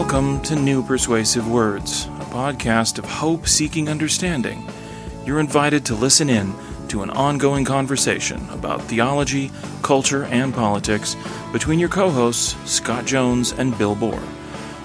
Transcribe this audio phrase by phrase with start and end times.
[0.00, 4.66] Welcome to New Persuasive Words, a podcast of hope seeking understanding.
[5.26, 6.54] You're invited to listen in
[6.88, 9.50] to an ongoing conversation about theology,
[9.82, 11.16] culture, and politics
[11.52, 14.26] between your co hosts, Scott Jones and Bill Borror.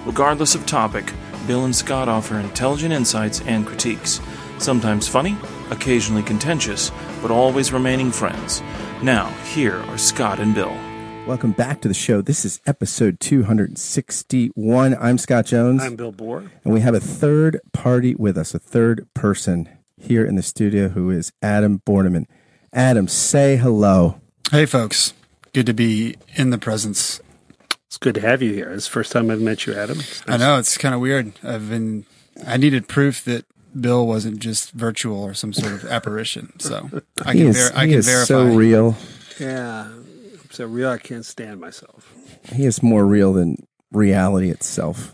[0.06, 1.14] Regardless of topic,
[1.48, 4.20] Bill and Scott offer intelligent insights and critiques,
[4.58, 5.38] sometimes funny,
[5.72, 6.92] occasionally contentious,
[7.22, 8.62] but always remaining friends.
[9.02, 10.78] Now, here are Scott and Bill.
[11.28, 12.22] Welcome back to the show.
[12.22, 14.96] This is episode 261.
[15.00, 15.82] I'm Scott Jones.
[15.82, 16.52] I'm Bill Borror.
[16.64, 20.90] And we have a third party with us, a third person here in the studio
[20.90, 22.26] who is Adam Borneman.
[22.72, 24.22] Adam, say hello.
[24.52, 25.14] Hey, folks.
[25.54, 27.20] Good to be in the presence.
[27.88, 28.72] It's good to have you here.
[28.72, 30.00] It's the first time I've met you, Adam.
[30.28, 31.32] I know it's kind of weird.
[31.44, 32.06] I've been,
[32.46, 33.46] I needed proof that
[33.80, 36.54] Bill wasn't just virtual or some sort of apparition.
[36.60, 36.90] So
[37.26, 38.26] I He can, is, ver- I he can is verify.
[38.28, 38.96] so real.
[39.40, 39.90] Yeah.
[40.60, 42.14] I'm so real I can't stand myself.
[42.54, 45.14] He is more real than reality itself.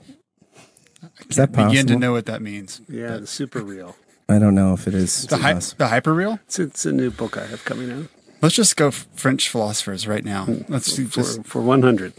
[1.29, 1.71] Is that possible?
[1.71, 2.79] Begin to know what that means.
[2.87, 3.95] Yeah, the super real.
[4.29, 5.25] I don't know if it is.
[5.25, 6.39] The, hy- the hyper real.
[6.45, 8.05] It's, it's a new book I have coming out
[8.43, 10.45] Let's just go French philosophers right now.
[10.45, 10.71] Hmm.
[10.71, 12.13] Let's do for, just for 100.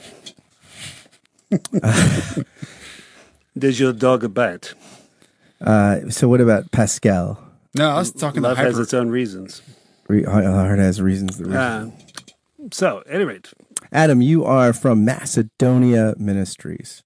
[3.57, 4.75] Does your dog a bite?
[5.61, 7.39] Uh, so, what about Pascal?
[7.75, 7.89] no.
[7.89, 8.83] I was talking the Love has hyper.
[8.83, 9.63] its own reasons.
[10.09, 11.39] Re- Heart has reasons.
[11.39, 11.57] The reason.
[11.61, 11.91] Uh,
[12.71, 13.53] so, at any rate,
[13.91, 17.03] Adam, you are from Macedonia Ministries.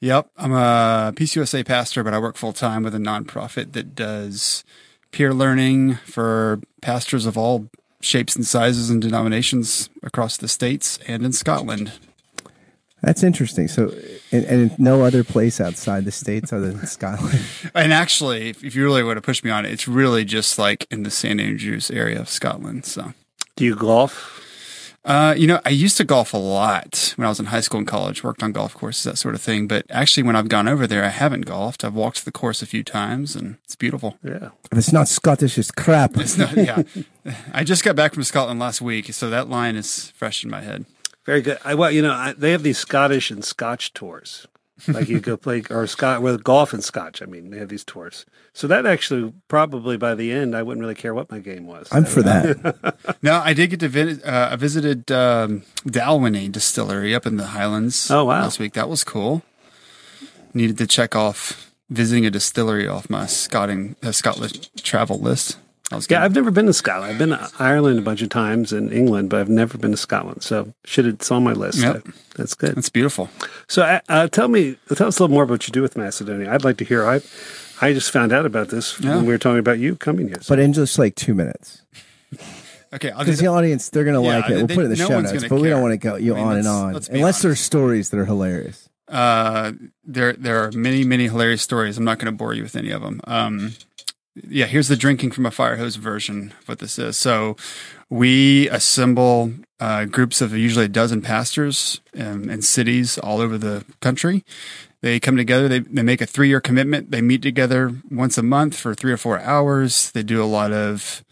[0.00, 4.62] Yep, I'm a PCUSA pastor, but I work full time with a nonprofit that does
[5.10, 11.24] peer learning for pastors of all shapes and sizes and denominations across the states and
[11.24, 11.92] in Scotland.
[13.02, 13.68] That's interesting.
[13.68, 13.94] So,
[14.32, 17.40] and, and no other place outside the states other than Scotland.
[17.74, 20.58] And actually, if, if you really want to push me on it, it's really just
[20.58, 22.84] like in the St Andrews area of Scotland.
[22.84, 23.12] So,
[23.54, 24.42] do you golf?
[25.06, 27.78] Uh, you know, I used to golf a lot when I was in high school
[27.78, 29.68] and college, worked on golf courses, that sort of thing.
[29.68, 31.84] But actually, when I've gone over there, I haven't golfed.
[31.84, 34.18] I've walked the course a few times, and it's beautiful.
[34.24, 34.50] Yeah.
[34.72, 36.16] If it's not Scottish, it's crap.
[36.16, 36.82] It's not, yeah.
[37.52, 40.60] I just got back from Scotland last week, so that line is fresh in my
[40.60, 40.86] head.
[41.24, 41.58] Very good.
[41.64, 44.48] I, well, you know, I, they have these Scottish and Scotch tours.
[44.88, 47.22] Like you go play or Scott with golf and Scotch.
[47.22, 48.26] I mean, they have these tours.
[48.52, 51.88] So that actually probably by the end, I wouldn't really care what my game was.
[51.90, 52.96] I'm for that.
[53.22, 54.24] No, I did get to visit.
[54.24, 58.10] Uh, I visited um, Dalwhinnie Distillery up in the Highlands.
[58.10, 58.42] Oh, wow.
[58.42, 59.42] Last week, that was cool.
[60.52, 65.58] Needed to check off visiting a distillery off my Scotting uh, Scotland travel list.
[65.90, 66.06] That was.
[66.10, 67.12] Yeah, I've never been to Scotland.
[67.12, 69.96] I've been to Ireland a bunch of times and England, but I've never been to
[69.96, 70.42] Scotland.
[70.42, 71.78] So should it's on my list.
[71.78, 72.06] Yep.
[72.34, 72.74] That's good.
[72.74, 73.30] That's beautiful.
[73.68, 75.96] So uh, uh, tell me, tell us a little more about what you do with
[75.96, 76.52] Macedonia.
[76.52, 77.06] I'd like to hear.
[77.06, 77.20] I
[77.80, 79.16] I just found out about this Yeah.
[79.16, 80.40] when we were talking about you coming here.
[80.40, 81.82] So but in just like two minutes.
[82.94, 84.54] Okay, Because the audience, they're going to Yeah, like it.
[84.56, 85.98] We'll they- put it in the no show notes, gonna but we don't want to
[85.98, 86.92] go you I mean, on and on.
[86.94, 87.64] let's Unless there's honest.
[87.64, 88.88] stories that are hilarious.
[89.08, 89.72] Uh,
[90.04, 91.98] there there are many many hilarious stories.
[91.98, 93.20] I'm not going to bore you with any of them.
[93.24, 93.72] Um,
[94.48, 97.16] yeah, here's the drinking from a fire hose version of what this is.
[97.16, 97.56] So
[98.10, 103.84] we assemble uh, groups of usually a dozen pastors um, in cities all over the
[104.00, 104.44] country.
[105.02, 105.68] They come together.
[105.68, 107.10] They they make a three year commitment.
[107.10, 110.10] They meet together once a month for three or four hours.
[110.10, 111.24] They do a lot of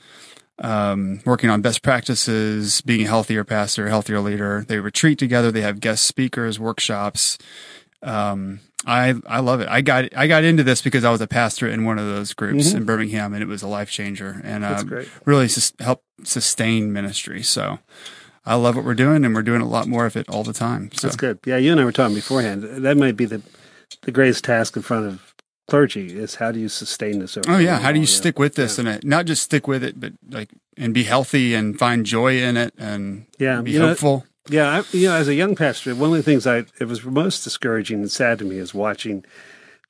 [0.58, 4.64] um, working on best practices, being a healthier pastor, healthier leader.
[4.66, 5.50] They retreat together.
[5.50, 7.38] They have guest speakers, workshops.
[8.04, 9.68] Um, I I love it.
[9.68, 12.34] I got I got into this because I was a pastor in one of those
[12.34, 16.92] groups in Birmingham, and it was a life changer, and um, really sus- help sustain
[16.92, 17.42] ministry.
[17.42, 17.78] So
[18.44, 20.52] I love what we're doing, and we're doing a lot more of it all the
[20.52, 20.90] time.
[20.92, 21.38] So That's good.
[21.46, 22.62] Yeah, you and I were talking beforehand.
[22.84, 23.40] That might be the
[24.02, 25.34] the greatest task in front of
[25.66, 28.14] clergy is how do you sustain this over Oh yeah, how do you haul?
[28.14, 28.80] stick with this Yeah.
[28.86, 32.36] and it, not just stick with it, but like and be healthy and find joy
[32.42, 34.26] in it and Yeah, be you know, hopeful.
[34.48, 37.04] Yeah, I, you know, as a young pastor, one of the things I it was
[37.04, 39.24] most discouraging and sad to me is watching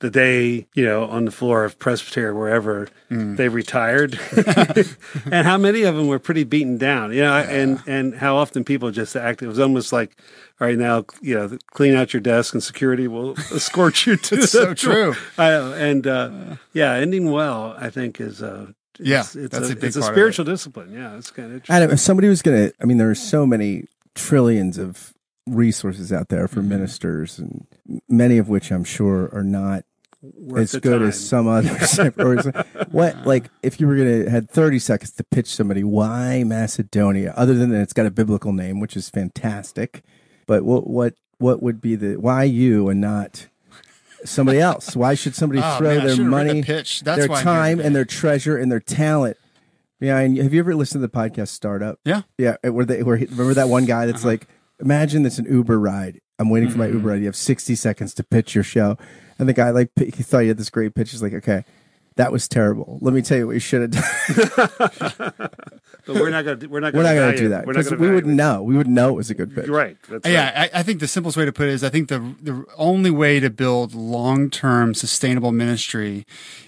[0.01, 3.37] the day you know on the floor of Presbytery or wherever Mm.
[3.37, 4.19] they retired,
[5.31, 7.13] and how many of them were pretty beaten down.
[7.13, 9.43] You know, and and how often people just act.
[9.43, 10.17] It was almost like,
[10.61, 14.35] all right, now you know, clean out your desk and security will escort you to.
[14.37, 15.15] It's so true.
[15.39, 16.31] I and uh,
[16.73, 18.41] yeah, ending well, I think is.
[18.43, 18.69] Uh,
[19.01, 20.21] Yeah, it's, it's that's a, a big it's a part of it.
[20.21, 20.93] spiritual discipline.
[20.93, 21.75] Yeah, it's kind of interesting.
[21.77, 25.13] Adam, if somebody was going to, I mean, there are so many trillions of
[25.47, 26.55] resources out there Mm-hmm.
[26.55, 27.67] for ministers, and
[28.09, 29.85] many of which I'm sure are not
[30.23, 31.09] Worth as good time.
[31.09, 31.99] as some others.
[32.19, 32.37] or
[32.91, 37.35] what, like, if you were going to had 30 seconds to pitch somebody, why Macedonia?
[37.37, 40.03] Other than that, it's got a biblical name, which is fantastic.
[40.47, 43.49] But what, what, what would be the why you and not
[44.25, 44.97] somebody else?
[44.97, 47.01] Why should somebody Oh, throw man, their money, pitch.
[47.03, 49.37] That's their time, and their treasure and their talent?
[50.01, 51.99] Yeah, and have you ever listened to the podcast Startup?
[52.05, 52.23] Yeah.
[52.39, 54.29] Yeah, where they where remember that one guy that's Uh-huh.
[54.31, 54.49] like,
[54.81, 56.95] imagine it's an Uber ride, I'm waiting for my Mhm.
[56.95, 57.21] Uber ride.
[57.21, 58.99] You have 60 seconds to pitch your show.
[59.39, 61.11] And the guy like he thought you had this great pitch.
[61.13, 61.65] He's like, okay,
[62.17, 62.99] that was terrible.
[63.01, 65.51] Let me tell you what you should have done.
[66.07, 66.67] But we're not going to.
[66.67, 68.15] We're not We're going not to going to do that We're not because going we
[68.15, 68.63] wouldn't know.
[68.63, 69.67] We wouldn't know it was a good pitch.
[69.69, 69.97] You're right.
[70.07, 70.71] That's yeah, right.
[70.75, 73.11] I, I think the simplest way to put it is I think the the only
[73.11, 76.27] way to build long term sustainable ministry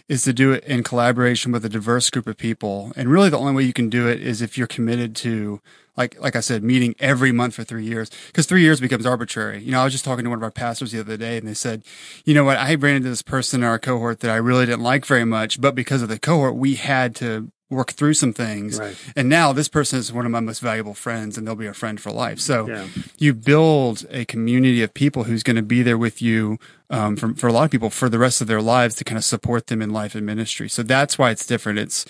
[0.09, 2.93] is to do it in collaboration with a diverse group of people.
[2.97, 5.61] And really the only way you can do it is if you're committed to
[5.97, 8.11] like like I said, meeting every month for three years.
[8.27, 9.63] Because three years becomes arbitrary.
[9.63, 11.49] You know, I was just talking to one of our pastors the other day and
[11.49, 11.83] they said,
[12.25, 14.83] you know what, I ran into this person in our cohort that I really didn't
[14.83, 18.79] like very much, but because of the cohort, we had to work through some things.
[18.79, 18.97] Right.
[19.17, 21.75] And now this person is one of my most valuable friends and they'll be a
[21.75, 22.39] friend for life.
[22.39, 22.87] So Yeah.
[23.19, 26.59] you build a community of people who's going to be there with you
[26.91, 29.19] um, for, for a lot of people for the rest of their lives to kind
[29.19, 30.69] of support them in life and ministry.
[30.69, 31.79] So that's why it's different.
[31.81, 32.05] It's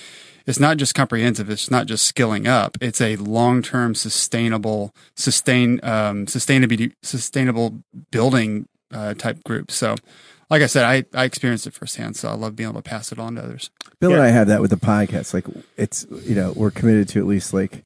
[0.46, 1.50] it's not just comprehensive.
[1.50, 2.78] It's not just skilling up.
[2.80, 9.70] It's a long term sustainable sustain um, sustainability sustainable building uh, type group.
[9.70, 9.96] So.
[10.48, 13.10] Like I said, I, I experienced it firsthand, so I love being able to pass
[13.10, 13.70] it on to others.
[14.00, 15.34] Bill and I have that with the podcast.
[15.34, 15.46] Like
[15.76, 17.84] it's you know we're committed to at least like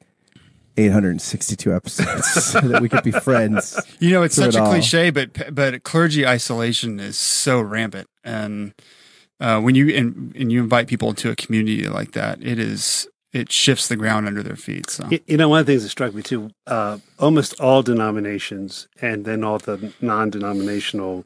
[0.76, 3.80] 862 episodes so that we could be friends.
[3.98, 4.70] You know, it's such it a all.
[4.70, 8.74] cliche, but but clergy isolation is so rampant, and
[9.40, 13.08] uh, when you and, and you invite people into a community like that, it is
[13.32, 14.90] it shifts the ground under their feet.
[14.90, 18.88] So You know, one of the things that struck me too, uh, almost all denominations
[19.00, 21.24] and then all the non-denominational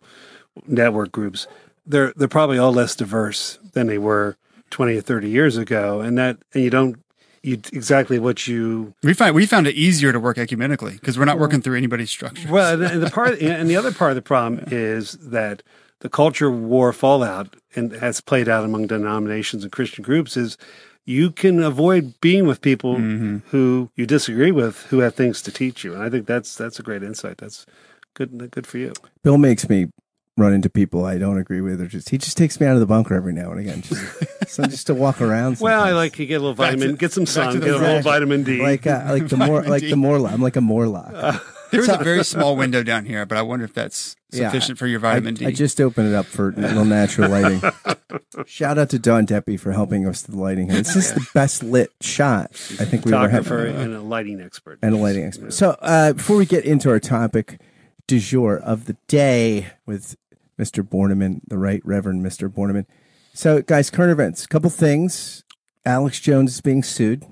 [0.67, 1.47] network groups,
[1.87, 4.37] they're they're probably all less diverse than they were
[4.71, 6.99] twenty or thirty years ago, and that and you don't
[7.43, 11.27] you exactly what you we find we found it easier to work ecumenically because we're
[11.27, 12.51] not working through anybody's structure.
[12.51, 15.63] well, and the, and the part and the other part of the problem is that
[16.01, 20.57] the culture war fallout and has played out among denominations and Christian groups is
[21.05, 23.39] you can avoid being with people mm-hmm.
[23.49, 26.79] who you disagree with who have things to teach you, and I think that's that's
[26.79, 27.39] a great insight.
[27.39, 27.67] That's
[28.15, 28.95] good good for you.
[29.23, 29.89] Bill makes me
[30.37, 32.81] run into people I don't agree with, or just he just takes me out of
[32.81, 34.03] the bunker every now and again, just,
[34.49, 35.59] so just to walk around.
[35.61, 38.03] Well, I like to get a little vitamin, to- get some sun, get a little
[38.03, 38.61] vitamin D.
[38.61, 40.33] like uh, like the more like the Morlock.
[40.33, 41.13] I'm like a Morlock.
[41.71, 44.79] There was a very small window down here, but I wonder if that's Yeah, sufficient
[44.79, 45.47] for your vitamin D.
[45.47, 47.63] I just opened it up for a little natural lighting.
[48.47, 50.79] Shout out to Don Deppy for helping us with the lighting here.
[50.81, 53.45] It's just the best lit shot I think we've ever had.
[53.45, 54.79] photographer and a lighting expert.
[54.83, 55.53] and a lighting expert.
[55.53, 57.61] So, uh, before we get into our topic
[58.07, 60.17] du jour of the day with
[60.59, 60.83] Mr.
[60.83, 62.49] Borneman, the Right Reverend Mr.
[62.49, 62.87] Borneman.
[63.33, 64.47] So, guys, current events.
[64.47, 65.43] couple things.
[65.85, 67.27] Alex Jones is being sued.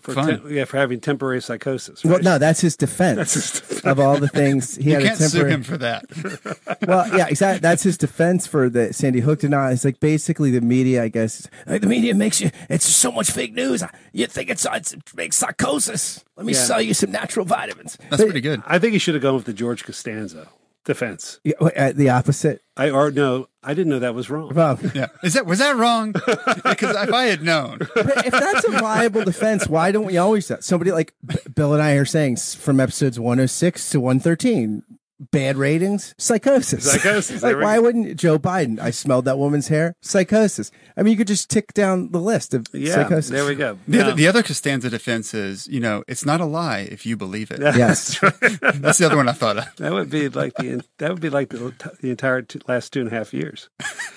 [0.00, 0.26] for Fun.
[0.42, 2.04] tem- yeah, for having temporary psychosis.
[2.04, 5.38] Well, no, that's his defense of all the things he you had can't a sue
[5.38, 5.54] temporary.
[5.54, 6.04] him for that.
[6.86, 7.60] Well, yeah, exactly.
[7.60, 9.72] That's his defense for the Sandy Hook denial.
[9.72, 11.48] It's like basically the media, I guess.
[11.66, 12.50] Like the media makes you.
[12.68, 13.82] It's so much fake news.
[14.12, 16.22] You think it's, it's it makes psychosis.
[16.36, 16.58] Let me Yeah.
[16.58, 17.96] sell you some natural vitamins.
[18.10, 18.62] That's pretty good.
[18.66, 20.48] I think he should have gone with the George Costanza
[20.84, 21.40] defense.
[21.44, 22.62] Yeah, uh, the opposite.
[22.76, 24.52] I or no, I didn't know that was wrong.
[24.54, 26.12] Well, Yeah, is that was that wrong?
[26.12, 30.48] Because if I had known, But if that's a viable defense, why don't we always
[30.48, 34.82] that somebody like B- Bill and I are saying from episodes 106 to 113
[35.30, 36.14] bad ratings?
[36.18, 36.84] Psychosis.
[36.92, 38.78] Psychosis, like why wouldn't Joe Biden?
[38.80, 39.94] I smelled that woman's hair.
[40.02, 40.70] Psychosis.
[40.96, 43.30] I mean you could just tick down the list of Yeah, psychosis.
[43.30, 43.78] there we go.
[43.86, 47.06] the, Now- other, the other Costanza defense is, you know, it's not a lie if
[47.06, 47.60] you believe it.
[47.60, 48.18] yes.
[48.74, 49.76] That's the other one I thought of.
[49.76, 53.00] that would be like the that would be like the, the entire two, last two
[53.00, 53.68] and a half years.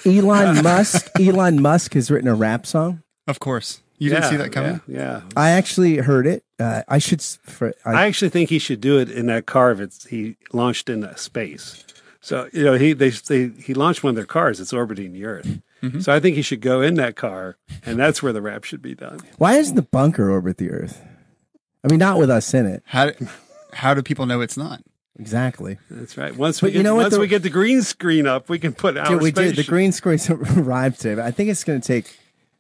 [0.05, 3.01] Elon Musk Elon Musk has written a rap song?
[3.27, 4.81] Of course, you didn't see that coming.
[4.87, 5.21] Yeah, yeah.
[5.35, 8.97] I actually heard it uh, I should for, I, I actually think he should do
[8.99, 11.83] it in that car if it's, he launched into space.
[12.19, 15.25] So you know he they, they he launched one of their cars that's orbiting the
[15.25, 15.59] Earth.
[15.83, 15.99] Mm-hmm.
[15.99, 18.81] So I think he should go in that car, and that's where the rap should
[18.81, 19.19] be done.
[19.37, 21.03] why doesn't the bunker orbit the earth
[21.83, 23.27] I mean not with us in it How do,
[23.73, 24.81] how do people know it's not?
[25.19, 26.35] exactly That's right.
[26.35, 28.57] Once But we you get know once the- we get the green screen up, we
[28.59, 29.55] can put our Dude, we did.
[29.55, 30.19] The green screen
[30.57, 32.17] arrived today, but I think it's going to take.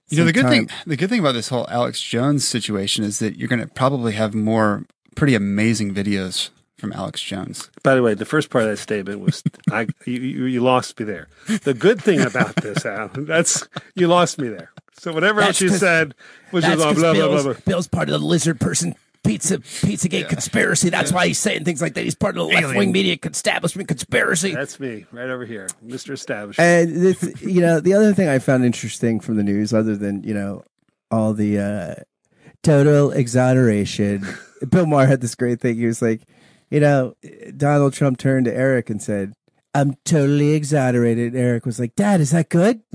[0.09, 3.03] You know, the some good thing the good thing about this whole Alex Jones situation
[3.03, 4.85] is that you're going to probably have more
[5.15, 7.69] pretty amazing videos from Alex Jones.
[7.83, 10.99] By the way, the first part of that statement was I you, you, you lost
[10.99, 11.27] me there.
[11.63, 14.71] The good thing about this, Al, that's you lost me there.
[14.93, 16.15] So whatever That's else you said
[16.51, 17.53] was just blah, blah, blah, blah, blah.
[17.65, 20.89] Bill's part of the lizard person pizza Pizzagate conspiracy.
[20.89, 22.03] That's why he's saying things like that.
[22.03, 24.53] He's part of the left wing media establishment conspiracy.
[24.53, 26.11] That's me right over here, Mr.
[26.11, 26.67] Establishment.
[26.67, 30.23] And this, you know, the other thing I found interesting from the news, other than
[30.23, 30.63] you know
[31.11, 31.95] all the uh,
[32.63, 34.25] total exoneration,
[34.69, 35.77] Bill Maher had this great thing.
[35.77, 36.21] He was like,
[36.69, 37.15] you know,
[37.55, 39.33] Donald Trump turned to Eric and said.
[39.75, 41.35] I'm totally exonerated.
[41.35, 42.81] Eric was like, Dad, is that good?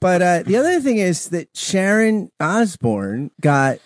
[0.00, 3.78] but uh, the other thing is that Sharon Osbourne got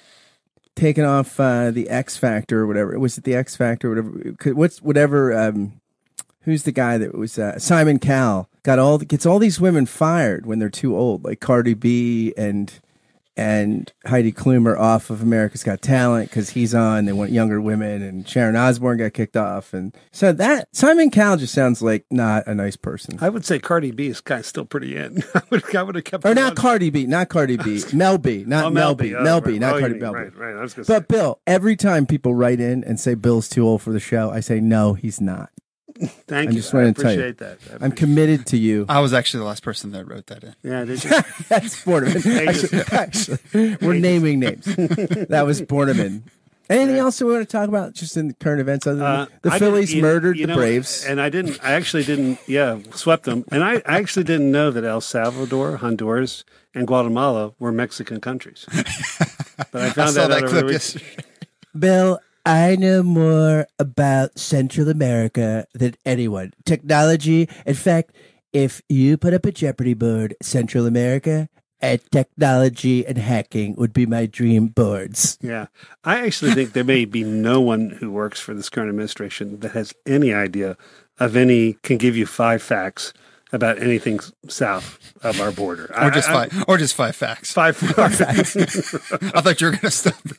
[0.76, 2.98] taken off uh, the X Factor or whatever.
[2.98, 4.54] Was it the X Factor or whatever?
[4.54, 5.36] What's whatever?
[5.36, 5.80] Um,
[6.42, 10.46] who's the guy that was uh, Simon Cowell got all gets all these women fired
[10.46, 12.72] when they're too old, like Cardi B and
[13.36, 17.04] and Heidi Klum are off of America's Got Talent because he's on.
[17.04, 21.36] They want younger women, and Sharon Osbourne got kicked off, and so that Simon Cowell
[21.36, 23.18] just sounds like not a nice person.
[23.20, 25.22] I would say Cardi B is kind of still pretty in.
[25.34, 26.56] I would, I would have kept or not on.
[26.56, 29.46] Cardi B, not Cardi B, Mel B, not Oh, Mel B, Oh, Mel right.
[29.46, 30.04] B, not Oh, Cardi B.
[30.06, 30.56] Right, right.
[30.56, 33.92] I was But Bill, every time people write in and say Bill's too old for
[33.92, 35.50] the show, I say no, he's not.
[36.00, 36.58] Say, thank I you.
[36.60, 37.18] just I wanted tell you.
[37.20, 37.58] appreciate that.
[37.62, 38.86] I I'm appreciate- committed to you.
[38.88, 40.54] I was actually the last person that wrote that in.
[40.62, 41.10] Yeah, did you?
[41.48, 42.48] That's Borneman.
[42.48, 44.64] Actually, actually, we're naming names.
[44.66, 46.22] That was Borneman.
[46.70, 49.06] Anything else that we want to talk about just in the current events other than
[49.06, 51.04] Uh, the I Phillies you- murdered you the Braves?
[51.04, 51.58] and I didn't.
[51.62, 52.38] I actually didn't.
[52.48, 56.42] Yeah, swept them, and I, I actually didn't know that El Salvador, Honduras,
[56.74, 58.64] and Guatemala were Mexican countries.
[59.70, 61.04] But I I found saw that, that out over clip yesterday.
[61.78, 66.52] Bill, I know more about Central America than anyone.
[66.66, 67.48] Technology.
[67.64, 68.14] In fact,
[68.52, 71.48] if you put up a Jeopardy board, Central America,
[71.80, 75.38] and technology and hacking would be my dream boards.
[75.40, 75.66] Yeah,
[76.02, 79.72] I actually think there may be no one who works for this current administration that
[79.72, 80.76] has any idea
[81.18, 83.12] of any can give you five facts
[83.54, 84.18] about anything
[84.48, 87.52] south of our border, Or just I- I- five, or just five facts.
[87.52, 88.56] Five, facts.
[88.56, 90.14] I thought you were going to stop.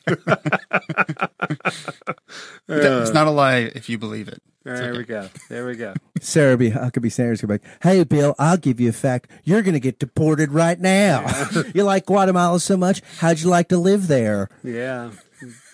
[2.68, 4.42] it's not a lie if you believe it.
[4.64, 5.28] there we go.
[5.48, 5.94] There we go.
[6.20, 6.70] Sarah B.
[6.70, 7.62] Huckabee Sanders go back.
[7.82, 9.30] Hey, Bill, I'll give you a fact.
[9.44, 11.26] You're going to get deported right now.
[11.74, 13.02] you like Guatemala so much.
[13.18, 14.48] How'd you like to live there?
[14.62, 15.10] Yeah,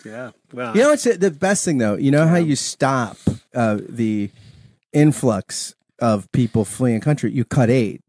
[0.04, 0.30] yeah.
[0.52, 1.96] Well, You know what's the best thing though?
[1.96, 3.16] You know how you stop
[3.54, 4.30] uh, the
[4.92, 7.32] influx of people fleeing country?
[7.32, 8.02] You cut aid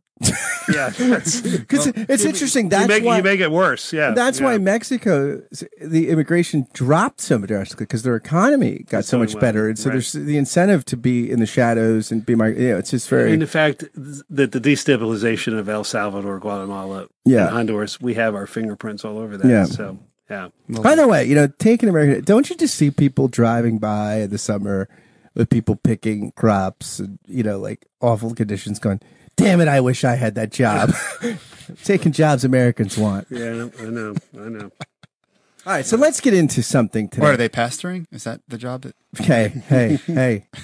[0.74, 0.90] yeah.
[0.90, 2.66] That's, because it's interesting.
[2.66, 3.18] you That's make why.
[3.18, 3.92] you make it worse.
[3.94, 4.46] Yeah, that's yeah.
[4.46, 5.42] why Mexico,
[5.82, 9.78] the immigration dropped so drastically because their economy got It's so much well, better, and
[9.78, 9.94] so right.
[9.94, 12.50] there's the incentive to be in the shadows and be my.
[12.50, 13.34] You know, it's just very.
[13.34, 17.48] And the fact that the destabilization of El Salvador, Guatemala, Yeah.
[17.48, 19.48] and Honduras, we have our fingerprints all over that.
[19.48, 19.66] Yeah.
[19.66, 23.78] So yeah, By the way, you know, taking America, don't you just see people driving
[23.78, 24.88] by in the summer
[25.36, 29.00] with people picking crops and, you know, like awful conditions going,
[29.36, 30.92] damn it, I wish I had that job.
[31.84, 33.28] taking jobs Americans want.
[33.30, 33.46] yeah.
[33.50, 33.72] I know.
[33.80, 34.16] I know.
[34.40, 34.72] I know.
[35.66, 37.26] All right, so let's get into something today.
[37.26, 38.06] Or are they pastoring?
[38.12, 38.82] Is that the job?
[38.82, 40.48] That, Okay, hey, hey.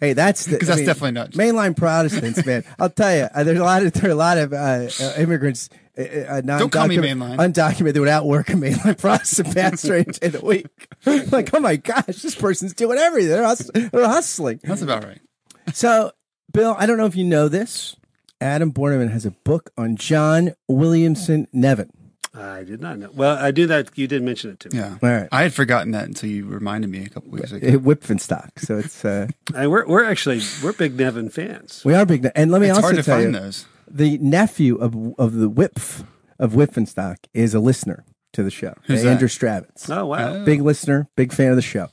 [0.00, 2.62] Hey, that's the, 'Cause that's definitely not- mainline Protestants, man.
[2.78, 5.12] I'll tell you, uh, there's a lot of there are a lot of uh, uh,
[5.16, 7.52] immigrants, uh, uh, Don't call me non-document- mainline.
[7.52, 10.66] undocumented, without work a mainline Protestant pastor in, in a week.
[11.32, 13.30] like, oh my gosh, this person's doing everything.
[13.30, 14.60] They're, hus- they're hustling.
[14.64, 15.20] that's about right.
[15.72, 16.12] So,
[16.52, 17.96] Bill, I don't know if you know this.
[18.40, 21.90] Adam Borneman has a book on John Williamson Nevin.
[22.34, 23.10] I did not know.
[23.14, 23.96] Well, I do that.
[23.96, 24.78] You did mention it to me.
[24.78, 24.98] Yeah.
[25.02, 25.28] All right.
[25.30, 27.66] I had forgotten that until you reminded me a couple weeks ago.
[27.66, 28.58] Uh, Wipf and Stock.
[28.58, 31.80] So it's uh, And we're we're actually we're big Nevin fans.
[31.84, 32.28] we are big.
[32.34, 33.66] And let me It's also hard to tell find you, those.
[33.96, 36.04] The nephew of of the Wipf
[36.38, 38.74] of Wipf and Stock is a listener to the show.
[38.86, 39.10] Who's that?
[39.12, 39.88] Andrew Stravitz.
[39.88, 41.88] Oh wow, Big listener, big fan of the show.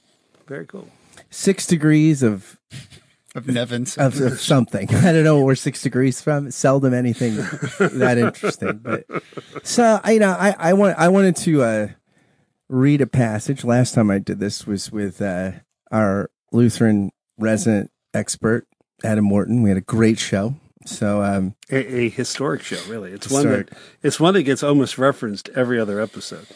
[0.48, 0.88] very cool.
[1.30, 2.60] Six degrees of,
[3.36, 3.98] Of Nevins.
[3.98, 4.90] of, of something.
[4.96, 6.50] I don't know where six degrees from.
[6.52, 8.80] Seldom anything that interesting.
[8.84, 9.06] But
[9.64, 11.88] so I, you know, I, I want I wanted to uh,
[12.68, 13.64] read a passage.
[13.64, 15.52] Last time I did this was with uh,
[15.92, 18.68] our Lutheran resident expert
[19.04, 19.62] Adam Morton.
[19.62, 20.56] We had a great show.
[20.86, 23.12] So um, A, a historic show, really.
[23.12, 23.48] It's Historic.
[23.48, 26.48] one that it's one that gets almost referenced every other episode.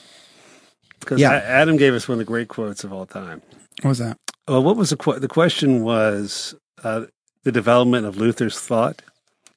[0.99, 1.31] Because Yeah.
[1.33, 3.41] Adam gave us one of the great quotes of all time.
[3.81, 4.17] what was that?
[4.47, 7.05] Well, what was the qu- the question was uh,
[7.43, 9.01] the development of Luther's thought,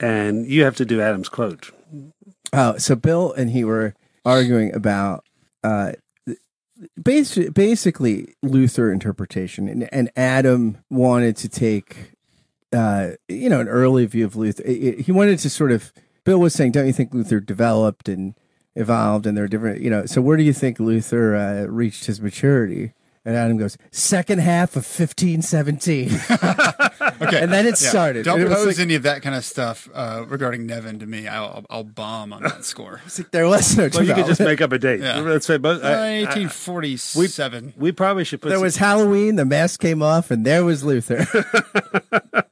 [0.01, 1.71] and you have to do Adam's quote.
[2.53, 3.95] Oh, so Bill and he were
[4.25, 5.25] arguing about
[5.65, 5.93] uh,
[7.01, 12.13] basi- basically Luther interpretation, and, and Adam wanted to take,
[12.73, 14.63] uh, you know, an early view of Luther.
[14.67, 15.93] I- I- He wanted to sort of.
[16.25, 18.35] Bill was saying, "Don't you think Luther developed and
[18.75, 20.05] evolved, and there are different, you know?
[20.07, 22.93] So where do you think Luther uh, reached his maturity?"
[23.25, 26.09] And Adam goes, second half of fifteen seventeen,
[27.21, 27.41] Okay.
[27.43, 27.91] and then it Yeah.
[27.91, 28.25] started.
[28.25, 31.07] Don't And it pose like- any of that kind of stuff uh, regarding Nevin to
[31.07, 31.27] me.
[31.27, 33.01] I'll, I'll bomb on that score.
[33.07, 33.89] it's like there was no.
[33.93, 35.01] Well, you could just make up a date.
[35.01, 35.19] Yeah.
[35.21, 35.83] Let's say both.
[35.83, 37.75] Uh, I- I- 1847.
[37.77, 38.49] we probably should put.
[38.51, 41.27] There some- was Halloween, the mask came off, and there was Luther.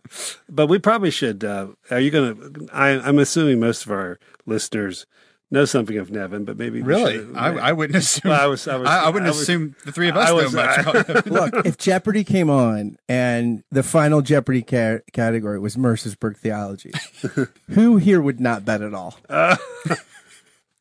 [0.49, 1.45] but we probably should.
[1.45, 2.69] Uh, are you going to?
[2.73, 5.07] I'm assuming most of our listeners
[5.51, 7.15] know something of Nevin, but maybe really?
[7.19, 8.31] should- I, I wouldn't assume.
[8.31, 10.33] Well, I was- I was- I, wouldn't I was- assume the three of us I
[10.33, 11.07] know much.
[11.07, 16.37] Uh, I- Look, if Jeopardy came on and the final Jeopardy ca- category was Mercersburg
[16.37, 16.93] theology,
[17.71, 19.19] who here would not bet at all?
[19.29, 19.57] well,
[19.89, 19.95] uh,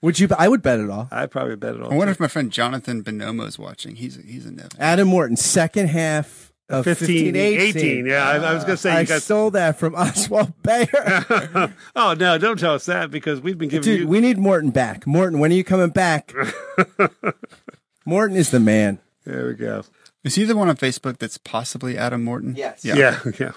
[0.02, 0.28] Would you?
[0.38, 1.08] I would bet it all.
[1.12, 1.92] I'd probably bet it all.
[1.92, 2.18] I wonder too.
[2.18, 3.96] if my friend Jonathan Bonomo is watching.
[3.96, 4.70] He's he's a Nevin.
[4.80, 8.06] Adam Morton, second half of 15, 15, 18.
[8.06, 11.74] Yeah, I, I was going to say I you stole that from Oswald Bayer.
[11.96, 12.38] oh no!
[12.38, 14.08] Don't tell us that because we've been giving Dude, you.
[14.08, 15.06] we need Morton back.
[15.06, 16.34] Morton, when are you coming back?
[18.06, 19.00] Morton is the man.
[19.26, 19.84] there we go.
[20.24, 22.56] Is he the one on Facebook that's possibly Adam Morton?
[22.56, 22.84] Yes.
[22.84, 22.96] Yeah.
[22.96, 23.52] Yeah,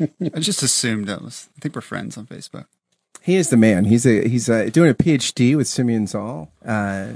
[0.00, 0.06] yeah.
[0.34, 1.50] I just assumed that was.
[1.56, 2.64] I think we're friends on Facebook.
[3.20, 3.84] He is the man.
[3.84, 6.50] He's a he's uh doing a PhD with Simeon Zahl.
[6.64, 7.08] Uh,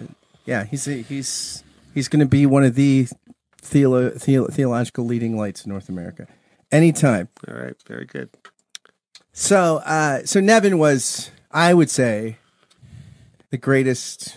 [0.47, 1.63] yeah, he's a, he's
[1.95, 3.09] he's going to be one of the
[3.69, 6.27] theolo- theo- theological leading lights in North America.
[6.73, 7.29] Anytime.
[7.49, 8.31] All right, very good.
[9.33, 12.39] So uh, so Nevin was, I would say,
[13.51, 14.37] the greatest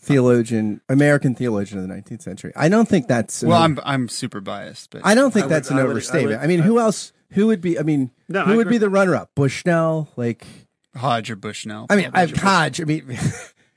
[0.00, 2.52] theologian, American theologian of the 19th century.
[2.56, 5.44] I don't think that's an Well, over- I'm I'm super biased, but I don't think
[5.44, 6.38] I would- that's an I would- overstatement.
[6.38, 7.12] I, would- mean, who else?
[7.32, 7.78] Who would be?
[7.78, 9.32] I mean, No, who I would be the runner-up?
[9.34, 10.46] Bushnell, like
[10.96, 11.86] Hodge or Bushnell.
[11.90, 12.38] I mean, I, probably.
[12.38, 12.80] Hodge.
[12.80, 13.18] I mean,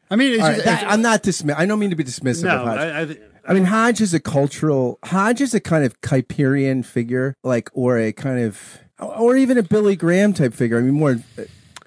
[0.09, 1.55] I mean, it's just, right, it's- I'm not dismiss.
[1.57, 2.79] I don't mean to be dismissive No, of Hodge.
[2.79, 4.99] I, I, th- I mean, Hodge is a cultural.
[5.03, 9.63] Hodge is a kind of Kuyperian figure, like, or a kind of, or even a
[9.63, 10.77] Billy Graham type figure.
[10.77, 11.17] I mean, more,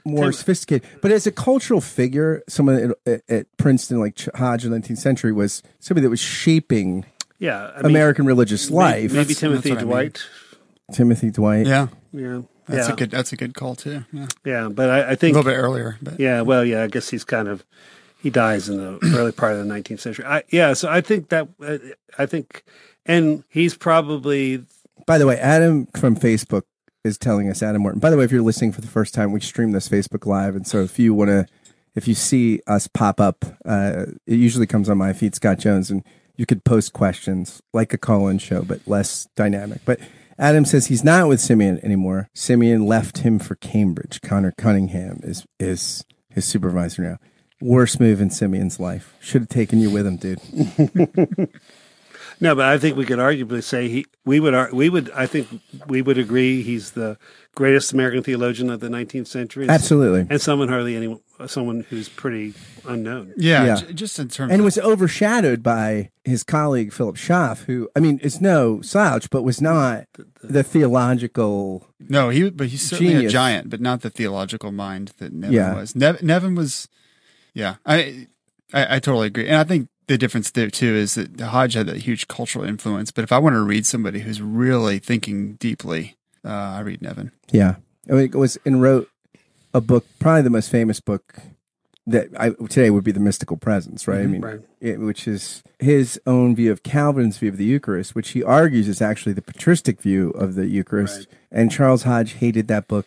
[0.04, 0.88] more Tim- sophisticated.
[1.00, 4.99] But as a cultural figure, someone at, at, at Princeton, like Hodge in the 19th
[4.99, 7.04] century, was somebody that was shaping
[7.38, 7.70] yeah.
[7.75, 9.12] I mean, American religious may- life.
[9.12, 10.11] Maybe That's- Timothy that's what I mean.
[10.11, 10.26] Dwight.
[10.92, 11.66] Timothy Dwight.
[11.66, 14.04] yeah, Yeah, that's yeah, a good that's a good call too.
[14.12, 14.68] Yeah, yeah.
[14.68, 17.49] But I think a little bit earlier, but Yeah, well, yeah, I guess he's kind
[17.49, 17.64] of
[18.25, 20.25] he dies in the early part of the 19th century.
[20.25, 21.76] I, yeah, so I think that uh,
[22.16, 22.64] I think,
[23.04, 24.64] and he's probably
[25.04, 26.62] By the way, Adam from Facebook
[27.04, 28.00] is telling us Adam Morton.
[28.00, 30.57] By the way, if you're listening for the first time, we stream this Facebook Live,
[30.57, 31.47] and so if you want to,
[31.95, 35.90] if you see us pop up, uh, it usually comes on my feed, Scott Jones,
[35.90, 36.02] and
[36.35, 39.83] you could post questions like a call-in show, but less dynamic.
[39.85, 40.00] But
[40.38, 42.31] Adam says he's not with Simeon anymore.
[42.33, 44.23] Simeon left him for Cambridge.
[44.23, 47.19] Conor Cunningham is is his supervisor now.
[47.64, 49.14] Worst move in Simeon's life.
[49.21, 50.40] Should have taken you with him, dude.
[52.40, 55.26] no, but I think we could arguably say he we would ar- we would I
[55.26, 55.49] think
[55.87, 57.16] we would agree he's the
[57.54, 59.68] greatest American theologian of the 19th century.
[59.68, 60.27] Absolutely.
[60.29, 61.20] and someone hardly anyone.
[61.46, 62.53] someone who's pretty
[62.87, 63.33] unknown.
[63.37, 63.77] yeah, Yeah.
[63.77, 68.00] j- just in terms and of was overshadowed by his colleague Philip Schaff, who I
[68.00, 70.07] mean is no slouch, but was not
[70.42, 71.87] the theological.
[72.00, 75.74] no, he but he's certainly a giant, but not the theological mind that Nevin Yeah.
[75.74, 75.94] was.
[75.96, 76.88] Nev, Nevin was,
[77.55, 78.27] yeah, I,
[78.73, 81.87] I I totally agree, and I think the difference there too is that Hodge had
[81.87, 83.11] that huge cultural influence.
[83.11, 87.31] But if I want to read somebody who's really thinking deeply, uh, I read Nevin.
[87.53, 87.77] Yeah,
[88.11, 89.09] I mean, it was and wrote
[89.73, 91.35] a book, probably the most famous book
[92.07, 94.21] that I, today would be the Mystical Presence, right?
[94.21, 94.61] I mean, Right.
[94.79, 98.88] it, which is his own view of Calvin's view of the Eucharist, which he argues
[98.88, 101.27] is actually the patristic view of the Eucharist.
[101.51, 103.07] And Charles Hodge hated that book,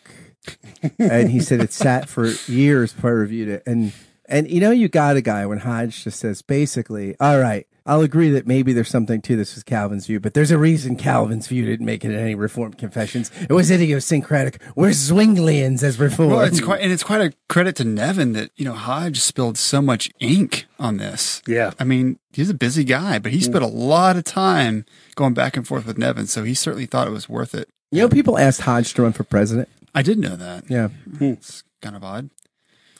[0.97, 3.63] and he said it sat for years before I reviewed it.
[3.67, 3.93] And
[4.27, 7.67] and you know, you got a guy when Hodge just says basically, all right.
[7.87, 10.97] I'll agree that maybe there's something to this with Calvin's view, but there's a reason
[10.97, 13.31] Calvin's view didn't make it in any Reformed confessions.
[13.49, 14.61] It was idiosyncratic.
[14.75, 16.33] We're Zwinglians as Reformed.
[16.33, 19.57] Well, it's quite and it's quite a credit to Nevin that you know Hodge spilled
[19.57, 21.41] so much ink on this.
[21.47, 21.71] Yeah.
[21.79, 23.43] I mean, he's a busy guy, but he mm.
[23.43, 24.83] spent a lot of time
[25.15, 27.69] going back and forth with Nevin, so he certainly thought it was worth it.
[27.91, 29.69] You know, people asked Hodge to run for president.
[29.95, 30.65] I did know that.
[30.69, 30.89] Yeah.
[31.21, 32.29] It's kind of odd.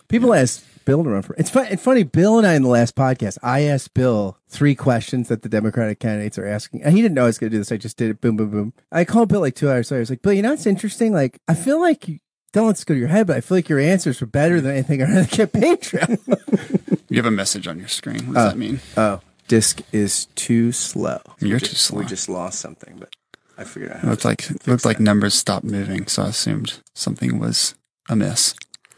[0.08, 1.36] People asked Bill to run for.
[1.38, 2.04] It's, fun, it's funny.
[2.04, 6.00] Bill and I in the last podcast, I asked Bill three questions that the Democratic
[6.00, 7.74] candidates are asking, and he didn't know I was going to do this.
[7.74, 8.22] I just did it.
[8.22, 8.74] Boom, boom, boom.
[8.90, 10.00] I called Bill like two hours later.
[10.00, 11.12] I was like, Bill, you know what's interesting?
[11.12, 12.20] Like, I feel like you
[12.54, 14.62] don't let this go to your head, but I feel like your answers were better
[14.62, 16.18] than anything on the campaign trail.
[17.10, 18.28] You have a message on your screen.
[18.28, 18.58] What does that oh.
[18.58, 18.80] mean?
[18.98, 21.20] oh, disc is too slow.
[21.40, 22.00] You're too slow.
[22.00, 23.14] We just lost something, but
[23.58, 26.28] I figured out It looked to like it looked like numbers stopped moving, so I
[26.28, 27.76] assumed something was
[28.10, 28.56] amiss.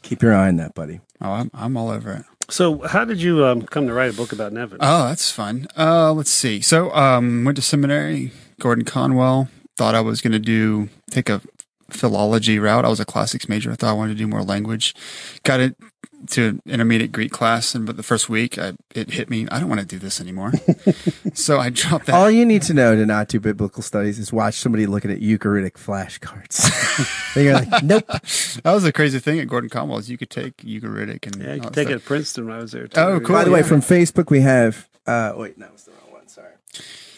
[0.09, 1.01] Keep your eye on that, buddy.
[1.21, 2.25] Oh, I'm I'm all over it.
[2.49, 4.79] So, how did you um, come to write a book about Nevin?
[4.81, 5.67] Oh, that's fun.
[5.77, 6.61] Uh, let's see.
[6.61, 8.31] So, um, went to seminary.
[8.59, 9.49] Gordon Conwell.
[9.77, 11.41] Thought I was going to do take a
[11.89, 12.85] philology route.
[12.85, 13.71] I was a classics major.
[13.71, 14.95] I thought I wanted to do more language.
[15.43, 15.77] Got it
[16.27, 19.47] to an intermediate Greek class, and but the first week, I, it hit me.
[19.51, 20.53] I don't want to do this anymore.
[21.33, 22.15] so I dropped that.
[22.15, 25.19] All you need to know to not do biblical studies is watch somebody looking at
[25.19, 27.35] Ugaritic flashcards.
[27.35, 28.05] and you're like, nope.
[28.63, 31.53] That was the crazy thing at Gordon Conwell is you could take Ugaritic and yeah,
[31.53, 32.87] you all could that take it at Princeton when I was there.
[32.87, 32.99] Too.
[32.99, 33.35] Oh, cool.
[33.35, 34.87] By the way, from Facebook, we have.
[35.05, 36.27] Uh, wait, no, it's the wrong one.
[36.27, 36.53] Sorry.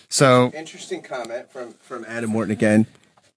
[0.10, 2.86] So Interesting comment from from Adam Morton again.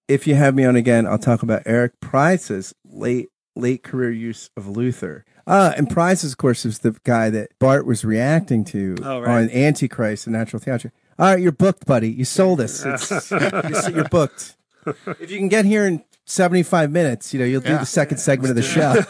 [0.07, 4.51] If you have me on again, I'll talk about Erich Przywara's late late career use
[4.57, 5.25] of Luther.
[5.47, 9.43] Uh, and Przywara, of course, is the guy that Barth was reacting to Oh, right.
[9.45, 10.91] on Antichrist and Natural Theology.
[11.19, 12.11] All right, you're booked, buddy.
[12.11, 12.85] You sold us.
[12.85, 14.57] It's, you're, you're booked.
[14.87, 17.79] If you can get here in 75 minutes, you know, you'll do Yeah.
[17.79, 19.05] the second segment of the show.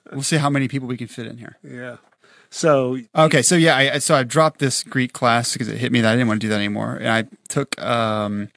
[0.12, 1.58] we'll see how many people we can fit in here.
[1.62, 1.96] Yeah.
[2.50, 6.00] So Okay, so yeah, I, so I dropped this Greek class because it hit me
[6.02, 8.48] that I didn't want to do that anymore, and I took um,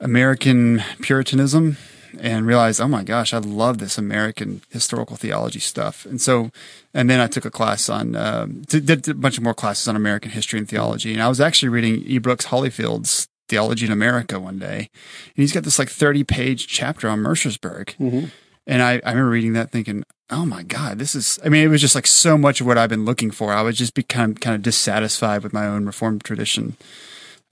[0.00, 1.76] American Puritanism
[2.20, 6.06] and realized, oh my gosh, I love this American historical theology stuff.
[6.06, 6.50] And so,
[6.94, 9.96] and then I took a class on, um, did a bunch of more classes on
[9.96, 11.12] American history and theology.
[11.12, 12.18] And I was actually reading E.
[12.18, 17.08] Brooks Holifield's Theology in America one day, and he's got this like thirty page chapter
[17.08, 17.94] on Mercersburg.
[18.66, 21.68] And I, I remember reading that thinking, oh my God, this is, I mean, it
[21.68, 23.54] was just like so much of what I've been looking for.
[23.54, 26.76] I was just become kind of dissatisfied with my own Reformed tradition,